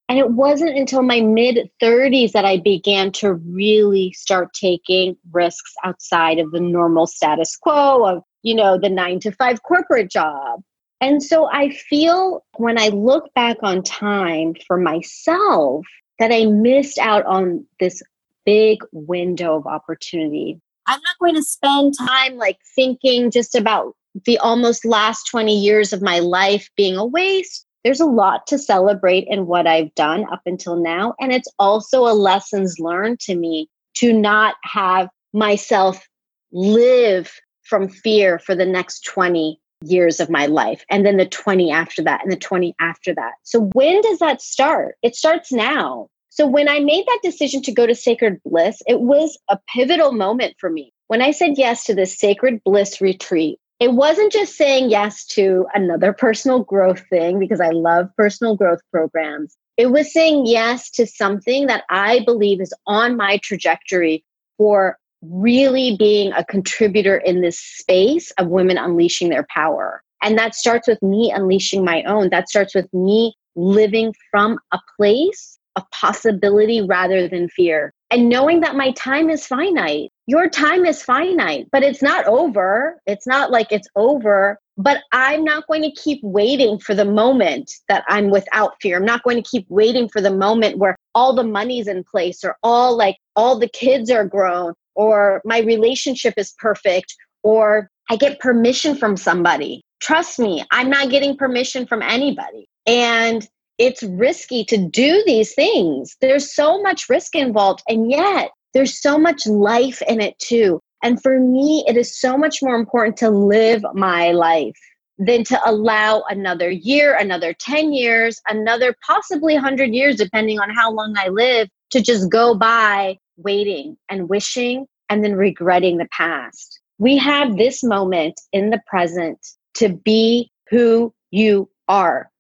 And 0.09 0.19
it 0.19 0.31
wasn't 0.31 0.77
until 0.77 1.03
my 1.03 1.21
mid 1.21 1.71
30s 1.83 2.33
that 2.33 2.45
I 2.45 2.59
began 2.59 3.11
to 3.13 3.35
really 3.35 4.13
start 4.13 4.53
taking 4.53 5.17
risks 5.33 5.73
outside 5.85 6.39
of 6.39 6.51
the 6.51 6.61
normal 6.61 7.07
status 7.07 7.57
quo 7.57 8.05
of, 8.05 8.23
you 8.43 8.55
know, 8.55 8.79
the 8.79 8.91
nine 8.91 9.21
to 9.21 9.33
five 9.33 9.63
corporate 9.63 10.11
job. 10.11 10.61
And 11.01 11.23
so 11.23 11.49
I 11.51 11.71
feel 11.71 12.45
when 12.57 12.79
I 12.79 12.89
look 12.89 13.33
back 13.35 13.57
on 13.63 13.83
time 13.83 14.55
for 14.67 14.79
myself 14.79 15.87
that 16.19 16.33
I 16.33 16.47
missed 16.47 16.99
out 16.99 17.25
on 17.27 17.67
this 17.81 18.03
big 18.45 18.79
window 18.93 19.57
of 19.57 19.67
opportunity 19.67 20.61
I'm 20.87 21.01
not 21.01 21.19
going 21.19 21.35
to 21.35 21.43
spend 21.43 21.95
time 21.99 22.37
like 22.37 22.59
thinking 22.75 23.31
just 23.31 23.55
about 23.55 23.97
the 24.27 24.39
almost 24.39 24.85
last 24.85 25.25
20 25.31 25.59
years 25.59 25.93
of 25.93 26.03
my 26.03 26.19
life 26.19 26.69
being 26.77 26.97
a 26.97 27.07
waste 27.07 27.67
there's 27.85 28.01
a 28.01 28.07
lot 28.07 28.47
to 28.49 28.59
celebrate 28.59 29.27
in 29.29 29.47
what 29.47 29.67
I've 29.67 29.95
done 29.95 30.25
up 30.33 30.41
until 30.47 30.77
now. 30.77 31.15
And 31.21 31.33
it's 31.33 31.49
also 31.59 32.07
a 32.07 32.15
lessons 32.15 32.79
learned 32.79 33.21
to 33.21 33.37
me 33.37 33.69
to 33.97 34.13
not 34.13 34.55
have 34.65 35.09
myself 35.33 36.09
live 36.53 37.31
from 37.63 37.89
fear 37.89 38.39
for 38.39 38.55
the 38.55 38.67
next 38.67 39.05
20 39.05 39.61
years 39.83 40.19
of 40.19 40.31
my 40.31 40.47
life 40.47 40.85
and 40.91 41.05
then 41.05 41.19
the 41.19 41.27
20 41.27 41.71
after 41.71 42.03
that 42.03 42.23
and 42.23 42.33
the 42.33 42.37
20 42.37 42.75
after 42.81 43.15
that. 43.15 43.33
So 43.43 43.71
when 43.75 44.01
does 44.01 44.19
that 44.19 44.41
start? 44.41 44.97
It 45.03 45.15
starts 45.15 45.53
now. 45.53 46.09
So 46.31 46.47
when 46.47 46.69
I 46.69 46.81
made 46.81 47.05
that 47.07 47.21
decision 47.23 47.63
to 47.63 47.73
go 47.73 47.87
to 47.87 47.95
Sacred 47.95 48.41
Bliss, 48.45 48.83
it 48.87 49.01
was 49.01 49.39
a 49.49 49.59
pivotal 49.73 50.13
moment 50.13 50.55
for 50.59 50.71
me. 50.71 50.93
When 51.07 51.23
I 51.23 51.31
said 51.33 51.53
yes 51.57 51.85
to 51.85 51.95
this 51.95 52.19
Sacred 52.19 52.63
Bliss 52.65 53.01
retreat, 53.01 53.59
it 53.81 53.93
wasn't 53.93 54.33
just 54.33 54.57
saying 54.57 54.91
yes 54.91 55.27
to 55.27 55.67
another 55.75 56.13
personal 56.13 56.63
growth 56.63 57.03
thing 57.11 57.39
because 57.39 57.61
I 57.61 57.71
love 57.71 58.09
personal 58.17 58.57
growth 58.57 58.81
programs. 58.93 59.57
It 59.77 59.91
was 59.91 60.13
saying 60.13 60.47
yes 60.47 60.91
to 60.93 61.07
something 61.07 61.67
that 61.67 61.85
I 61.91 62.21
believe 62.25 62.61
is 62.61 62.73
on 62.87 63.17
my 63.17 63.39
trajectory 63.43 64.25
for 64.57 64.97
really 65.23 65.97
being 65.99 66.33
a 66.33 66.45
contributor 66.45 67.17
in 67.17 67.41
this 67.41 67.59
space 67.59 68.31
of 68.33 68.49
women 68.49 68.79
unleashing 68.79 69.31
their 69.31 69.47
power. 69.53 70.03
And 70.23 70.39
that 70.39 70.55
starts 70.55 70.87
with 70.87 71.03
me 71.03 71.33
unleashing 71.33 71.85
my 71.85 72.03
own. 72.05 72.31
That 72.31 72.49
starts 72.49 72.75
with 72.75 72.93
me 72.95 73.35
living 73.57 74.15
from 74.31 74.59
a 74.73 74.79
place 74.97 75.59
of 75.77 75.91
possibility 75.91 76.81
rather 76.81 77.29
than 77.29 77.49
fear. 77.49 77.93
And 78.15 78.29
knowing 78.29 78.61
that 78.61 78.77
my 78.77 78.93
time 78.93 79.29
is 79.29 79.45
finite. 79.45 80.13
Your 80.29 80.49
time 80.49 80.87
is 80.87 81.03
finite, 81.03 81.67
but 81.73 81.83
it's 81.83 82.01
not 82.01 82.25
over. 82.27 83.01
It's 83.07 83.27
not 83.27 83.51
like 83.51 83.73
it's 83.73 83.89
over. 83.97 84.57
But 84.77 84.99
I'm 85.11 85.43
not 85.43 85.67
going 85.67 85.83
to 85.83 85.91
keep 85.91 86.21
waiting 86.23 86.79
for 86.79 86.95
the 86.95 87.05
moment 87.05 87.73
that 87.89 88.05
I'm 88.07 88.31
without 88.31 88.77
fear. 88.81 88.99
I'm 88.99 89.05
not 89.05 89.25
going 89.25 89.43
to 89.43 89.51
keep 89.51 89.67
waiting 89.69 90.09
for 90.09 90.21
the 90.21 90.31
moment 90.31 90.79
where 90.79 90.95
all 91.17 91.35
the 91.35 91.43
money's 91.43 91.89
in 91.89 92.05
place 92.05 92.45
or 92.45 92.57
all 92.63 92.97
like 92.97 93.17
all 93.35 93.59
the 93.59 93.69
kids 93.69 94.13
are 94.13 94.25
grown 94.25 94.75
or 94.95 95.43
my 95.45 95.59
relationship 95.63 96.35
is 96.37 96.55
perfect 96.61 97.17
or 97.43 97.91
I 98.11 98.15
get 98.15 98.39
permission 98.39 98.95
from 98.95 99.17
somebody. 99.17 99.83
Trust 100.01 100.39
me, 100.39 100.65
I'm 100.71 100.89
not 100.89 101.11
getting 101.11 101.37
permission 101.37 101.85
from 101.85 102.01
anybody. 102.01 102.69
And 102.87 103.45
it's 103.79 104.03
risky 104.03 104.65
to 104.65 104.77
do 104.77 105.23
these 105.27 105.55
things. 105.55 106.17
There's 106.21 106.55
so 106.55 106.81
much 106.83 107.09
risk 107.09 107.35
involved. 107.35 107.83
And 107.89 108.11
yet, 108.11 108.51
there's 108.73 109.01
so 109.01 109.19
much 109.19 109.47
life 109.47 110.03
in 110.09 110.21
it 110.21 110.39
too. 110.39 110.81
And 111.03 111.21
for 111.23 111.39
me, 111.39 111.85
it 111.87 111.97
is 111.97 112.19
so 112.19 112.37
much 112.37 112.63
more 112.63 112.77
important 112.77 113.17
to 113.19 113.31
live 113.31 113.85
my 113.95 114.33
life 114.33 114.77
than 115.19 115.45
to 115.45 115.61
allow 115.65 116.25
another 116.29 116.71
year, 116.71 117.15
another 117.15 117.53
10 117.53 117.93
years, 117.93 118.41
another 118.49 118.97
possibly 119.07 119.55
100 119.55 119.95
years, 119.95 120.17
depending 120.17 120.59
on 120.59 120.71
how 120.71 120.91
long 120.91 121.15
I 121.17 121.29
live, 121.29 121.69
to 121.91 122.01
just 122.01 122.31
go 122.31 122.55
by 122.55 123.19
waiting 123.37 123.97
and 124.09 124.29
wishing 124.29 124.87
and 125.09 125.23
then 125.23 125.37
regretting 125.37 125.99
the 125.99 126.09
past. 126.11 126.81
We 126.99 127.17
have 127.19 127.57
this 127.57 127.85
moment 127.85 128.41
in 128.53 128.71
the 128.71 128.81
present 128.87 129.39
to 129.75 129.91
be 129.91 130.51
who 130.71 131.13
you 131.31 131.69
are. 131.89 132.31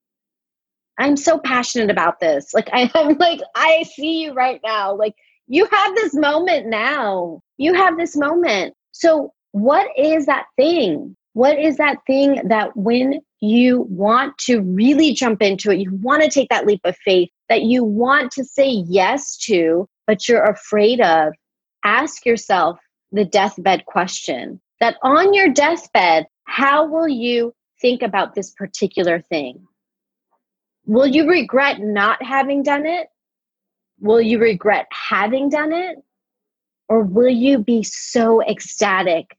I'm 0.98 1.16
so 1.16 1.38
passionate 1.38 1.90
about 1.90 2.20
this. 2.20 2.54
Like 2.54 2.68
I, 2.72 2.90
am 2.94 3.16
like 3.18 3.40
I 3.54 3.84
see 3.84 4.22
you 4.22 4.32
right 4.32 4.60
now. 4.64 4.94
Like 4.94 5.14
you 5.46 5.66
have 5.70 5.94
this 5.94 6.14
moment 6.14 6.66
now. 6.66 7.40
You 7.58 7.74
have 7.74 7.96
this 7.96 8.16
moment. 8.16 8.74
So 8.92 9.32
what 9.52 9.88
is 9.96 10.26
that 10.26 10.46
thing? 10.56 11.16
What 11.34 11.58
is 11.58 11.76
that 11.78 11.98
thing 12.06 12.40
that 12.48 12.76
when 12.76 13.20
you 13.40 13.86
want 13.90 14.38
to 14.38 14.60
really 14.60 15.12
jump 15.12 15.42
into 15.42 15.70
it, 15.70 15.80
you 15.80 15.94
want 15.96 16.22
to 16.22 16.30
take 16.30 16.48
that 16.48 16.66
leap 16.66 16.80
of 16.84 16.96
faith, 17.04 17.28
that 17.48 17.62
you 17.62 17.84
want 17.84 18.30
to 18.32 18.44
say 18.44 18.68
yes 18.68 19.36
to, 19.38 19.88
but 20.06 20.28
you're 20.28 20.44
afraid 20.44 21.00
of? 21.00 21.32
Ask 21.84 22.24
yourself 22.24 22.78
the 23.12 23.24
deathbed 23.24 23.84
question 23.86 24.60
that 24.80 24.96
on 25.02 25.34
your 25.34 25.48
deathbed, 25.48 26.26
how 26.44 26.86
will 26.86 27.08
you 27.08 27.52
think 27.80 28.02
about 28.02 28.34
this 28.34 28.50
particular 28.52 29.21
thing? 29.21 29.66
Will 30.86 31.06
you 31.06 31.28
regret 31.28 31.80
not 31.80 32.23
having 32.23 32.62
done 32.62 32.86
it? 32.86 33.08
Will 34.00 34.20
you 34.20 34.38
regret 34.38 34.86
having 34.90 35.49
done 35.49 35.73
it? 35.73 35.97
Or 36.88 37.02
will 37.02 37.28
you 37.28 37.58
be 37.58 37.82
so 37.82 38.42
ecstatic 38.42 39.36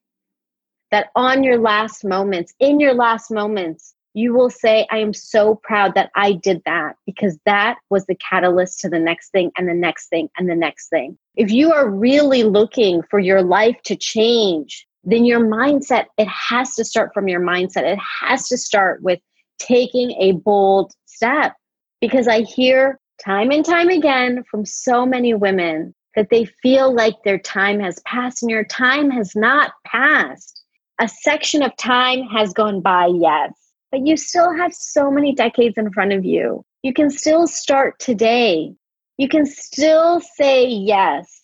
that 0.92 1.08
on 1.16 1.44
your 1.44 1.60
last 1.60 2.04
moments, 2.04 2.54
in 2.60 2.80
your 2.80 2.94
last 2.94 3.30
moments, 3.30 3.94
you 4.16 4.34
will 4.34 4.50
say, 4.50 4.88
I 4.90 5.00
am 5.00 5.14
so 5.14 5.56
proud 5.56 5.94
that 5.96 6.10
I 6.16 6.32
did 6.32 6.62
that 6.66 6.96
because 7.06 7.38
that 7.46 7.78
was 7.90 8.06
the 8.06 8.16
catalyst 8.16 8.80
to 8.80 8.90
the 8.90 9.00
next 9.00 9.30
thing 9.32 9.52
and 9.58 9.68
the 9.68 9.74
next 9.74 10.08
thing 10.08 10.30
and 10.38 10.50
the 10.50 10.56
next 10.56 10.88
thing. 10.88 11.18
If 11.36 11.52
you 11.52 11.74
are 11.74 11.90
really 11.90 12.44
looking 12.44 13.02
for 13.12 13.20
your 13.20 13.44
life 13.44 13.76
to 13.84 13.96
change, 13.96 14.88
then 15.04 15.26
your 15.26 15.42
mindset, 15.42 16.06
it 16.18 16.30
has 16.30 16.76
to 16.76 16.86
start 16.86 17.14
from 17.14 17.28
your 17.28 17.42
mindset. 17.42 17.84
It 17.84 18.00
has 18.22 18.48
to 18.48 18.58
start 18.58 19.04
with 19.04 19.20
taking 19.60 20.12
a 20.20 20.34
bold 20.34 20.94
step 21.06 21.56
because 22.02 22.28
I 22.28 22.42
hear 22.42 23.00
time 23.24 23.52
and 23.52 23.64
time 23.64 23.90
again 23.90 24.44
from 24.50 24.66
so 24.66 25.06
many 25.06 25.34
women 25.34 25.94
that 26.16 26.30
they 26.30 26.46
feel 26.46 26.94
like 26.94 27.16
their 27.24 27.40
time 27.40 27.80
has 27.80 28.00
passed 28.06 28.42
and 28.42 28.50
your 28.50 28.64
time 28.64 29.10
has 29.10 29.36
not 29.36 29.72
passed. 29.86 30.64
A 31.00 31.08
section 31.08 31.62
of 31.62 31.76
time 31.78 32.24
has 32.24 32.54
gone 32.54 32.82
by, 32.82 33.08
yes, 33.08 33.52
but 33.92 34.06
you 34.06 34.16
still 34.16 34.56
have 34.56 34.74
so 34.74 35.12
many 35.12 35.34
decades 35.34 35.78
in 35.78 35.92
front 35.92 36.14
of 36.14 36.24
you. 36.24 36.64
You 36.84 36.94
can 36.94 37.10
still 37.10 37.48
start 37.48 38.00
today. 38.00 38.74
You 39.18 39.28
can 39.28 39.46
still 39.46 40.22
say 40.22 40.68
yes. 40.68 41.42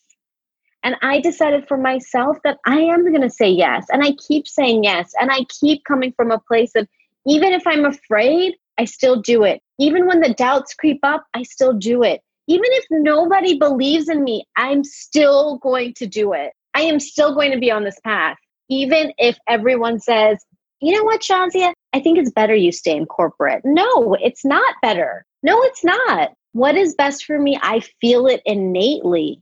And 0.83 0.95
I 1.01 1.19
decided 1.19 1.67
for 1.67 1.77
myself 1.77 2.37
that 2.43 2.57
I 2.65 2.79
am 2.79 3.05
going 3.09 3.21
to 3.21 3.29
say 3.29 3.49
yes. 3.49 3.85
And 3.91 4.03
I 4.03 4.13
keep 4.13 4.47
saying 4.47 4.83
yes. 4.83 5.13
And 5.19 5.29
I 5.31 5.45
keep 5.59 5.83
coming 5.83 6.11
from 6.13 6.31
a 6.31 6.39
place 6.39 6.71
of 6.75 6.87
even 7.25 7.53
if 7.53 7.65
I'm 7.65 7.85
afraid, 7.85 8.55
I 8.77 8.85
still 8.85 9.21
do 9.21 9.43
it. 9.43 9.61
Even 9.79 10.07
when 10.07 10.21
the 10.21 10.33
doubts 10.33 10.73
creep 10.73 10.99
up, 11.03 11.23
I 11.33 11.43
still 11.43 11.73
do 11.73 12.03
it. 12.03 12.21
Even 12.47 12.65
if 12.65 12.85
nobody 12.89 13.57
believes 13.57 14.09
in 14.09 14.23
me, 14.23 14.45
I'm 14.57 14.83
still 14.83 15.57
going 15.57 15.93
to 15.95 16.07
do 16.07 16.33
it. 16.33 16.51
I 16.73 16.81
am 16.81 16.99
still 16.99 17.33
going 17.33 17.51
to 17.51 17.59
be 17.59 17.71
on 17.71 17.83
this 17.83 17.99
path. 18.03 18.37
Even 18.69 19.13
if 19.17 19.37
everyone 19.47 19.99
says, 19.99 20.43
you 20.81 20.95
know 20.95 21.03
what, 21.03 21.21
Shazia, 21.21 21.73
I 21.93 21.99
think 21.99 22.17
it's 22.17 22.31
better 22.31 22.55
you 22.55 22.71
stay 22.71 22.95
in 22.95 23.05
corporate. 23.05 23.61
No, 23.63 24.15
it's 24.19 24.43
not 24.43 24.75
better. 24.81 25.25
No, 25.43 25.61
it's 25.63 25.83
not. 25.83 26.31
What 26.53 26.75
is 26.75 26.95
best 26.95 27.25
for 27.25 27.37
me? 27.37 27.59
I 27.61 27.81
feel 28.01 28.25
it 28.27 28.41
innately. 28.45 29.41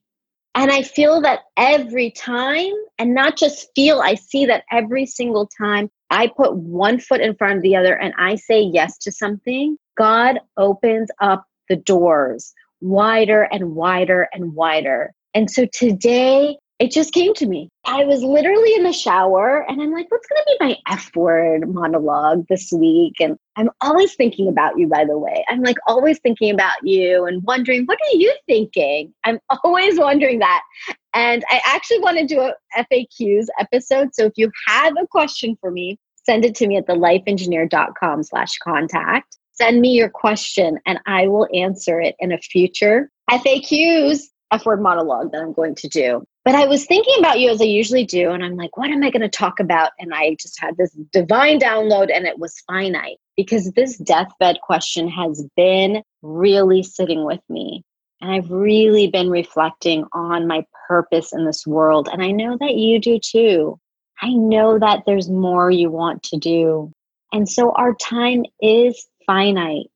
And 0.56 0.72
I 0.72 0.82
feel 0.82 1.22
that 1.22 1.42
every 1.56 2.12
time, 2.12 2.74
and 2.98 3.14
not 3.14 3.38
just 3.38 3.70
feel, 3.76 4.02
I 4.02 4.16
see 4.16 4.46
that 4.48 4.66
every 4.72 5.06
single 5.06 5.48
time 5.58 5.90
I 6.10 6.28
put 6.28 6.56
one 6.56 7.00
foot 7.00 7.22
in 7.22 7.36
front 7.36 7.58
of 7.58 7.64
the 7.64 7.76
other 7.76 7.96
and 7.96 8.14
I 8.18 8.36
say 8.36 8.62
yes 8.62 8.98
to 9.00 9.12
something, 9.12 9.78
God 9.98 10.40
opens 10.58 11.10
up 11.22 11.46
the 11.68 11.76
doors 11.76 12.54
wider 12.82 13.44
and 13.52 13.76
wider 13.76 14.28
and 14.34 14.54
wider. 14.56 15.12
And 15.34 15.50
so 15.52 15.66
today, 15.72 16.58
it 16.80 16.92
just 16.92 17.14
came 17.14 17.34
to 17.36 17.46
me. 17.46 17.70
I 17.86 18.06
was 18.06 18.24
literally 18.24 18.74
in 18.74 18.84
the 18.84 18.94
shower 18.94 19.66
and 19.68 19.82
I'm 19.82 19.92
like, 19.92 20.10
what's 20.10 20.28
going 20.28 20.42
to 20.42 20.58
be 20.60 20.66
my 20.66 20.78
F 20.88 21.14
word 21.14 21.68
monologue 21.68 22.46
this 22.48 22.72
week? 22.72 23.16
And 23.20 23.38
I'm 23.60 23.70
always 23.82 24.16
thinking 24.16 24.48
about 24.48 24.80
you, 24.80 24.88
by 24.88 25.04
the 25.04 25.18
way. 25.18 25.44
I'm 25.50 25.62
like 25.62 25.76
always 25.86 26.18
thinking 26.20 26.54
about 26.54 26.78
you 26.82 27.26
and 27.26 27.44
wondering, 27.44 27.84
what 27.86 27.98
are 27.98 28.18
you 28.18 28.34
thinking? 28.48 29.14
I'm 29.26 29.38
always 29.66 30.00
wondering 30.00 30.40
that. 30.40 30.62
And 31.14 31.44
I 31.50 31.60
actually 31.66 32.00
want 32.00 32.18
to 32.20 32.26
do 32.26 32.40
a 32.40 32.54
FAQs 32.78 33.48
episode. 33.60 34.16
So 34.16 34.24
if 34.24 34.34
you 34.38 34.50
have 34.68 34.94
a 34.94 35.06
question 35.08 35.58
for 35.60 35.72
me, 35.72 36.00
send 36.26 36.46
it 36.46 36.56
to 36.56 36.68
me 36.68 36.78
at 36.78 36.88
thelifeengineer.com 36.88 38.24
slash 38.24 38.58
contact. 38.60 39.38
Send 39.52 39.82
me 39.82 39.90
your 39.90 40.10
question 40.10 40.80
and 40.86 41.00
I 41.06 41.28
will 41.28 41.50
answer 41.54 42.00
it 42.00 42.16
in 42.20 42.32
a 42.32 42.38
future 42.38 43.12
FAQs 43.30 44.22
F 44.52 44.66
word 44.66 44.82
monologue 44.82 45.34
that 45.34 45.42
I'm 45.42 45.54
going 45.54 45.76
to 45.76 45.90
do. 45.90 46.24
But 46.46 46.56
I 46.56 46.66
was 46.66 46.86
thinking 46.86 47.16
about 47.20 47.40
you 47.40 47.52
as 47.52 47.62
I 47.62 47.66
usually 47.66 48.06
do, 48.06 48.32
and 48.32 48.44
I'm 48.44 48.56
like, 48.56 48.76
what 48.76 48.90
am 48.90 49.04
I 49.04 49.12
going 49.12 49.22
to 49.22 49.30
talk 49.30 49.60
about? 49.60 49.92
And 50.00 50.14
I 50.14 50.36
just 50.40 50.60
had 50.60 50.78
this 50.78 50.92
divine 51.12 51.60
download, 51.60 52.10
and 52.12 52.26
it 52.26 52.40
was 52.40 52.60
finite 52.66 53.20
because 53.40 53.72
this 53.72 53.98
deathbed 53.98 54.60
question 54.62 55.08
has 55.08 55.48
been 55.56 56.04
really 56.22 56.84
sitting 56.84 57.24
with 57.24 57.40
me. 57.48 57.86
And 58.20 58.30
I've 58.30 58.52
really 58.52 59.08
been 59.08 59.30
reflecting 59.30 60.04
on 60.12 60.46
my 60.46 60.66
purpose 60.90 61.32
in 61.32 61.46
this 61.46 61.66
world. 61.66 62.10
And 62.12 62.22
I 62.22 62.32
know 62.32 62.58
that 62.60 62.76
you 62.76 63.00
do 63.00 63.18
too. 63.18 63.80
I 64.22 64.34
know 64.34 64.78
that 64.78 65.04
there's 65.06 65.30
more 65.30 65.72
you 65.72 65.90
want 65.90 66.22
to 66.24 66.38
do. 66.38 66.92
And 67.32 67.48
so 67.48 67.72
our 67.76 67.96
time 67.96 68.44
is 68.62 69.08
finite. 69.26 69.88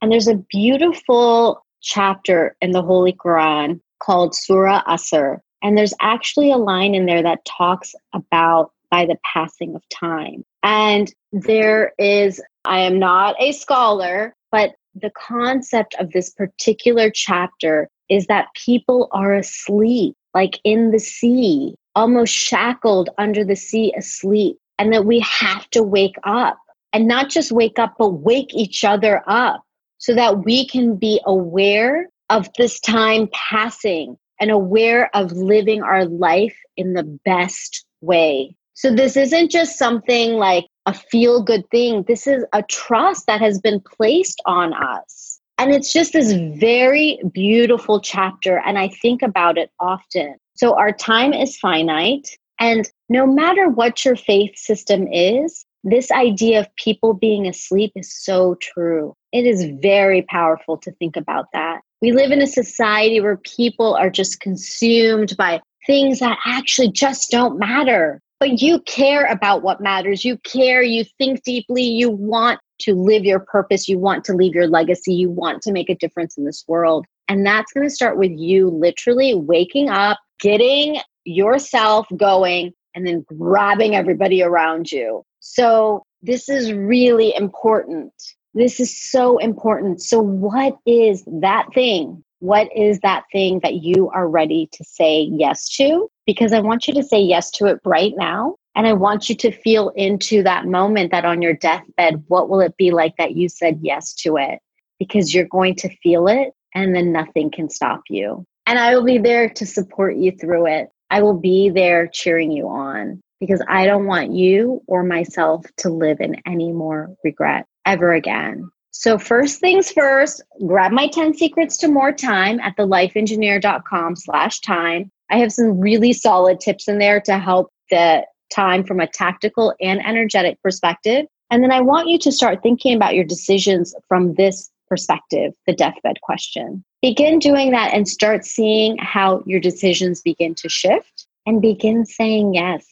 And 0.00 0.10
there's 0.10 0.28
a 0.28 0.42
beautiful 0.48 1.62
chapter 1.82 2.56
in 2.62 2.70
the 2.70 2.80
Holy 2.80 3.12
Quran 3.12 3.82
called 4.02 4.34
Surah 4.34 4.82
Asr. 4.84 5.40
And 5.62 5.76
there's 5.76 5.92
actually 6.00 6.50
a 6.50 6.56
line 6.56 6.94
in 6.94 7.04
there 7.04 7.22
that 7.22 7.44
talks 7.44 7.94
about 8.14 8.72
by 8.90 9.06
the 9.06 9.18
passing 9.34 9.74
of 9.74 9.82
time. 9.88 10.44
And 10.62 11.12
there 11.32 11.92
is, 11.98 12.40
I 12.64 12.80
am 12.80 12.98
not 12.98 13.36
a 13.38 13.52
scholar, 13.52 14.34
But 14.50 14.74
the 14.94 15.10
concept 15.10 15.94
of 16.00 16.12
this 16.12 16.30
particular 16.30 17.10
chapter 17.10 17.88
is 18.08 18.26
that 18.26 18.48
people 18.54 19.08
are 19.12 19.34
asleep, 19.34 20.14
like 20.34 20.58
in 20.64 20.90
the 20.90 20.98
sea, 20.98 21.74
almost 21.94 22.32
shackled 22.32 23.10
under 23.18 23.44
the 23.44 23.56
sea, 23.56 23.92
asleep, 23.96 24.56
and 24.78 24.92
that 24.92 25.04
we 25.04 25.20
have 25.20 25.68
to 25.70 25.82
wake 25.82 26.16
up 26.24 26.58
and 26.92 27.06
not 27.06 27.28
just 27.28 27.52
wake 27.52 27.78
up, 27.78 27.94
but 27.98 28.10
wake 28.10 28.54
each 28.54 28.84
other 28.84 29.22
up 29.26 29.62
so 29.98 30.14
that 30.14 30.44
we 30.44 30.66
can 30.66 30.96
be 30.96 31.20
aware 31.26 32.08
of 32.30 32.48
this 32.56 32.80
time 32.80 33.28
passing 33.32 34.16
and 34.40 34.50
aware 34.50 35.14
of 35.14 35.32
living 35.32 35.82
our 35.82 36.04
life 36.06 36.56
in 36.76 36.94
the 36.94 37.02
best 37.24 37.84
way. 38.00 38.54
So, 38.78 38.94
this 38.94 39.16
isn't 39.16 39.50
just 39.50 39.76
something 39.76 40.34
like 40.34 40.64
a 40.86 40.94
feel 40.94 41.42
good 41.42 41.68
thing. 41.70 42.04
This 42.06 42.28
is 42.28 42.44
a 42.52 42.62
trust 42.62 43.26
that 43.26 43.40
has 43.40 43.60
been 43.60 43.80
placed 43.80 44.40
on 44.46 44.72
us. 44.72 45.40
And 45.58 45.74
it's 45.74 45.92
just 45.92 46.12
this 46.12 46.32
very 46.60 47.18
beautiful 47.32 48.00
chapter. 48.00 48.62
And 48.64 48.78
I 48.78 48.86
think 48.86 49.20
about 49.20 49.58
it 49.58 49.72
often. 49.80 50.36
So, 50.54 50.76
our 50.76 50.92
time 50.92 51.32
is 51.32 51.58
finite. 51.58 52.28
And 52.60 52.88
no 53.08 53.26
matter 53.26 53.68
what 53.68 54.04
your 54.04 54.14
faith 54.14 54.56
system 54.56 55.08
is, 55.08 55.66
this 55.82 56.12
idea 56.12 56.60
of 56.60 56.76
people 56.76 57.14
being 57.14 57.48
asleep 57.48 57.90
is 57.96 58.14
so 58.14 58.54
true. 58.62 59.12
It 59.32 59.44
is 59.44 59.72
very 59.82 60.22
powerful 60.22 60.76
to 60.78 60.92
think 60.92 61.16
about 61.16 61.46
that. 61.52 61.80
We 62.00 62.12
live 62.12 62.30
in 62.30 62.42
a 62.42 62.46
society 62.46 63.20
where 63.20 63.38
people 63.38 63.96
are 63.96 64.08
just 64.08 64.38
consumed 64.38 65.36
by 65.36 65.62
things 65.84 66.20
that 66.20 66.38
actually 66.46 66.92
just 66.92 67.32
don't 67.32 67.58
matter. 67.58 68.22
But 68.40 68.62
you 68.62 68.80
care 68.80 69.24
about 69.24 69.62
what 69.62 69.80
matters. 69.80 70.24
You 70.24 70.38
care, 70.38 70.82
you 70.82 71.04
think 71.18 71.42
deeply, 71.42 71.82
you 71.82 72.10
want 72.10 72.60
to 72.80 72.94
live 72.94 73.24
your 73.24 73.40
purpose, 73.40 73.88
you 73.88 73.98
want 73.98 74.24
to 74.24 74.32
leave 74.32 74.54
your 74.54 74.68
legacy, 74.68 75.12
you 75.12 75.30
want 75.30 75.62
to 75.62 75.72
make 75.72 75.90
a 75.90 75.96
difference 75.96 76.38
in 76.38 76.44
this 76.44 76.64
world. 76.68 77.04
And 77.26 77.44
that's 77.44 77.72
going 77.72 77.86
to 77.86 77.94
start 77.94 78.16
with 78.16 78.30
you 78.30 78.68
literally 78.70 79.34
waking 79.34 79.88
up, 79.88 80.18
getting 80.40 81.00
yourself 81.24 82.06
going, 82.16 82.72
and 82.94 83.06
then 83.06 83.24
grabbing 83.26 83.94
everybody 83.94 84.42
around 84.42 84.90
you. 84.90 85.22
So, 85.40 86.04
this 86.22 86.48
is 86.48 86.72
really 86.72 87.34
important. 87.36 88.12
This 88.54 88.80
is 88.80 89.10
so 89.10 89.38
important. 89.38 90.02
So, 90.02 90.20
what 90.20 90.76
is 90.86 91.24
that 91.40 91.66
thing? 91.74 92.24
What 92.40 92.68
is 92.74 93.00
that 93.00 93.24
thing 93.32 93.60
that 93.62 93.82
you 93.82 94.10
are 94.10 94.28
ready 94.28 94.68
to 94.72 94.84
say 94.84 95.28
yes 95.32 95.68
to? 95.76 96.08
Because 96.28 96.52
I 96.52 96.60
want 96.60 96.86
you 96.86 96.92
to 96.92 97.02
say 97.02 97.18
yes 97.18 97.50
to 97.52 97.64
it 97.68 97.80
right 97.86 98.12
now. 98.14 98.56
And 98.74 98.86
I 98.86 98.92
want 98.92 99.30
you 99.30 99.34
to 99.36 99.50
feel 99.50 99.88
into 99.96 100.42
that 100.42 100.66
moment 100.66 101.10
that 101.10 101.24
on 101.24 101.40
your 101.40 101.54
deathbed, 101.54 102.22
what 102.28 102.50
will 102.50 102.60
it 102.60 102.76
be 102.76 102.90
like 102.90 103.16
that 103.16 103.34
you 103.34 103.48
said 103.48 103.78
yes 103.80 104.12
to 104.16 104.36
it? 104.36 104.58
Because 104.98 105.34
you're 105.34 105.48
going 105.48 105.74
to 105.76 105.88
feel 106.02 106.28
it 106.28 106.50
and 106.74 106.94
then 106.94 107.12
nothing 107.12 107.50
can 107.50 107.70
stop 107.70 108.02
you. 108.10 108.44
And 108.66 108.78
I 108.78 108.94
will 108.94 109.04
be 109.04 109.16
there 109.16 109.48
to 109.48 109.64
support 109.64 110.16
you 110.16 110.32
through 110.32 110.66
it. 110.66 110.90
I 111.08 111.22
will 111.22 111.38
be 111.38 111.70
there 111.70 112.06
cheering 112.06 112.52
you 112.52 112.68
on 112.68 113.22
because 113.40 113.62
I 113.66 113.86
don't 113.86 114.04
want 114.04 114.34
you 114.34 114.82
or 114.86 115.04
myself 115.04 115.64
to 115.78 115.88
live 115.88 116.20
in 116.20 116.36
any 116.44 116.72
more 116.72 117.08
regret 117.24 117.64
ever 117.86 118.12
again. 118.12 118.68
So, 118.90 119.16
first 119.16 119.60
things 119.60 119.92
first, 119.92 120.42
grab 120.66 120.92
my 120.92 121.08
10 121.08 121.32
secrets 121.32 121.78
to 121.78 121.88
more 121.88 122.12
time 122.12 122.60
at 122.60 122.76
thelifeengineer.com 122.76 124.16
slash 124.16 124.60
time. 124.60 125.10
I 125.30 125.38
have 125.38 125.52
some 125.52 125.80
really 125.80 126.12
solid 126.12 126.60
tips 126.60 126.88
in 126.88 126.98
there 126.98 127.20
to 127.22 127.38
help 127.38 127.70
the 127.90 128.24
time 128.52 128.84
from 128.84 129.00
a 129.00 129.06
tactical 129.06 129.74
and 129.80 130.04
energetic 130.04 130.60
perspective. 130.62 131.26
And 131.50 131.62
then 131.62 131.72
I 131.72 131.80
want 131.80 132.08
you 132.08 132.18
to 132.20 132.32
start 132.32 132.62
thinking 132.62 132.94
about 132.94 133.14
your 133.14 133.24
decisions 133.24 133.94
from 134.08 134.34
this 134.34 134.70
perspective, 134.88 135.52
the 135.66 135.74
deathbed 135.74 136.20
question. 136.22 136.84
Begin 137.02 137.38
doing 137.38 137.70
that 137.72 137.92
and 137.92 138.08
start 138.08 138.44
seeing 138.44 138.96
how 138.98 139.42
your 139.46 139.60
decisions 139.60 140.20
begin 140.22 140.54
to 140.56 140.68
shift 140.68 141.26
and 141.46 141.62
begin 141.62 142.04
saying 142.04 142.54
yes. 142.54 142.86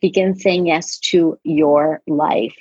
Begin 0.00 0.34
saying 0.34 0.66
yes 0.66 0.98
to 0.98 1.38
your 1.44 2.02
life 2.06 2.56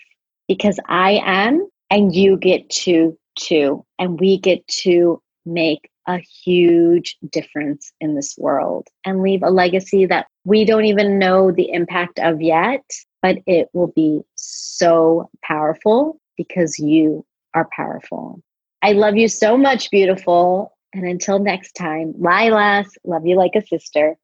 because 0.47 0.79
I 0.87 1.21
am 1.25 1.67
and 1.89 2.15
you 2.15 2.37
get 2.37 2.69
to 2.69 3.17
too. 3.37 3.85
And 3.99 4.19
we 4.19 4.37
get 4.37 4.65
to 4.83 5.21
make 5.45 5.89
a 6.07 6.19
huge 6.43 7.17
difference 7.29 7.91
in 8.01 8.15
this 8.15 8.35
world 8.37 8.87
and 9.05 9.21
leave 9.21 9.43
a 9.43 9.49
legacy 9.49 10.05
that 10.05 10.27
we 10.45 10.65
don't 10.65 10.85
even 10.85 11.19
know 11.19 11.51
the 11.51 11.71
impact 11.71 12.19
of 12.19 12.41
yet, 12.41 12.83
but 13.21 13.37
it 13.47 13.69
will 13.73 13.91
be 13.95 14.21
so 14.35 15.29
powerful 15.43 16.19
because 16.37 16.77
you 16.79 17.25
are 17.53 17.69
powerful. 17.75 18.41
I 18.81 18.91
love 18.91 19.15
you 19.15 19.27
so 19.27 19.57
much, 19.57 19.89
beautiful. 19.91 20.75
And 20.93 21.05
until 21.05 21.39
next 21.39 21.73
time, 21.73 22.13
Lilas, 22.13 22.87
love 23.03 23.25
you 23.25 23.35
like 23.35 23.55
a 23.55 23.65
sister. 23.65 24.17